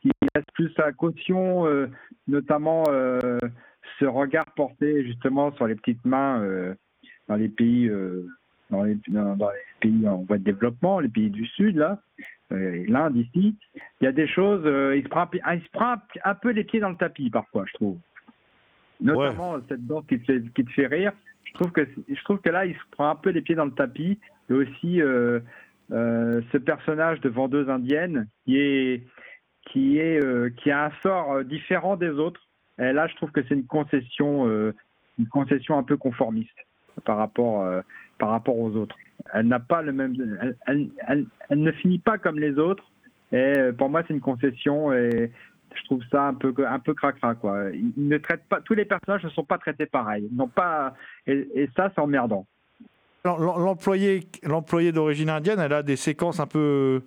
[0.01, 1.65] qui restent plus à caution,
[2.27, 2.83] notamment
[4.01, 6.73] ce regard porté justement sur les petites mains euh,
[7.27, 8.27] dans les pays euh,
[8.71, 12.01] dans, les, dans, dans les pays en voie de développement, les pays du Sud là,
[12.51, 13.55] euh, l'Inde ici.
[13.99, 14.63] Il y a des choses,
[14.95, 16.95] il se prend, un pi- il se prend un, un peu les pieds dans le
[16.95, 17.97] tapis parfois, je trouve.
[18.99, 21.11] Notamment cette danse qui te, fait, qui te fait rire.
[21.43, 23.65] Je trouve que je trouve que là, il se prend un peu les pieds dans
[23.65, 24.19] le tapis.
[24.49, 24.99] Et aussi
[25.89, 29.03] ce personnage de vendeuse indienne qui est
[29.67, 30.19] qui est
[30.57, 32.47] qui a un sort différent des autres.
[32.81, 34.73] Et là, je trouve que c'est une concession euh,
[35.19, 36.57] une concession un peu conformiste
[37.05, 37.81] par rapport euh,
[38.17, 38.95] par rapport aux autres.
[39.33, 40.15] Elle n'a pas le même
[40.67, 42.83] elle, ne finit pas comme les autres.
[43.31, 45.31] Et euh, pour moi, c'est une concession et
[45.73, 47.69] je trouve ça un peu un peu cracra quoi.
[47.71, 50.27] Ils ne traitent pas tous les personnages ne sont pas traités pareil.
[50.33, 50.95] N'ont pas
[51.27, 52.45] et, ça c'est emmerdant.
[53.23, 57.03] L'em- L'employé, l'employé d'origine indienne, elle a des séquences un peu.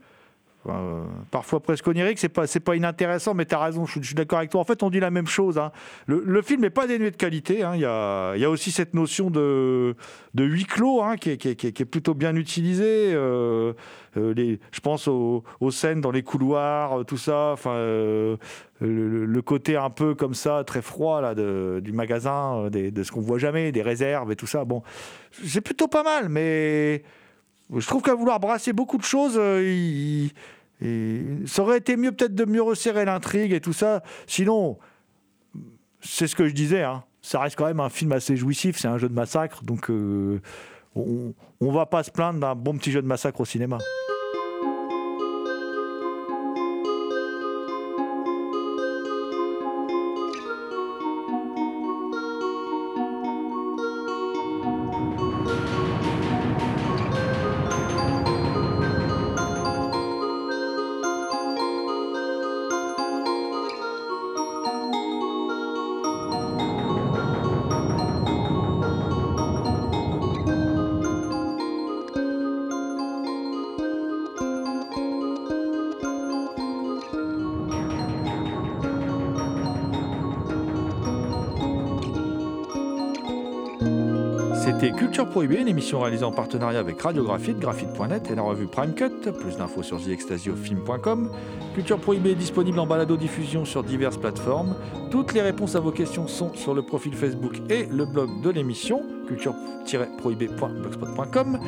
[0.68, 4.38] Euh, parfois presque oniriques, c'est pas, pas inintéressant, mais tu as raison, je, suis- d'accord
[4.38, 4.60] avec toi.
[4.60, 5.58] En fait, on dit la même chose.
[5.58, 5.72] hein.
[6.06, 7.62] Le, film n'est pas dénué de qualité.
[7.62, 7.72] hein.
[7.74, 9.94] Il y, a, y a aussi cette notion de,
[10.36, 13.12] huis clos hein, qui, est, qui est- qui est- plutôt bien utilisée.
[13.14, 13.72] Euh,
[14.16, 17.50] euh, les, je pense aux, scènes dans les couloirs, tout ça.
[17.52, 23.12] Enfin, le, côté un peu comme ça, très froid là, de- du magasin, de ce
[23.12, 24.64] qu'on voit jamais, des réserves et tout ça.
[24.64, 24.82] Bon,
[25.44, 27.02] c'est plutôt pas mal, mais
[27.74, 30.28] je trouve qu'à vouloir brasser beaucoup de choses, euh,
[31.46, 34.02] ça aurait été mieux peut-être de mieux resserrer l'intrigue et tout ça.
[34.26, 34.78] Sinon,
[36.00, 38.88] c'est ce que je disais, hein, ça reste quand même un film assez jouissif, c'est
[38.88, 40.40] un jeu de massacre, donc euh,
[40.94, 43.78] on, on va pas se plaindre d'un bon petit jeu de massacre au cinéma.
[84.92, 89.30] Culture Prohibée, une émission réalisée en partenariat avec Radiographite, graphite.net et la revue Prime Cut.
[89.38, 91.30] Plus d'infos sur theextasiofilm.com.
[91.74, 94.76] Culture Prohibée est disponible en balado-diffusion sur diverses plateformes.
[95.10, 98.50] Toutes les réponses à vos questions sont sur le profil Facebook et le blog de
[98.50, 101.58] l'émission, culture-prohibée.blogspot.com.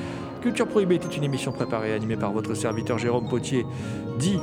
[0.42, 3.64] Culture Prohibée était une émission préparée et animée par votre serviteur Jérôme Potier,
[4.18, 4.38] dit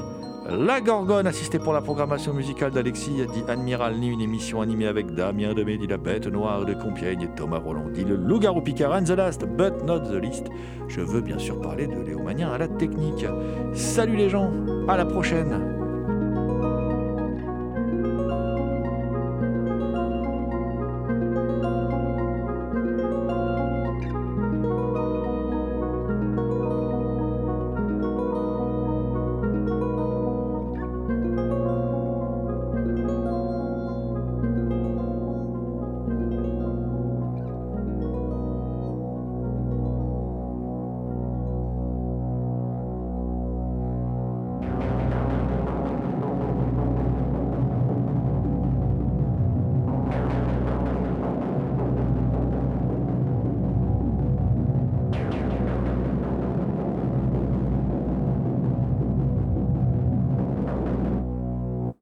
[0.49, 5.15] La Gorgone, assisté pour la programmation musicale d'Alexis, dit Admiral Ni, une émission animée avec
[5.15, 8.91] Damien Demé, dit La Bête Noire de Compiègne, et Thomas Roland, dit Le Loup-Garou Picard,
[8.91, 10.47] and the last but not the least.
[10.89, 13.25] Je veux bien sûr parler de Léo Magnin à la technique.
[13.73, 14.51] Salut les gens,
[14.89, 15.72] à la prochaine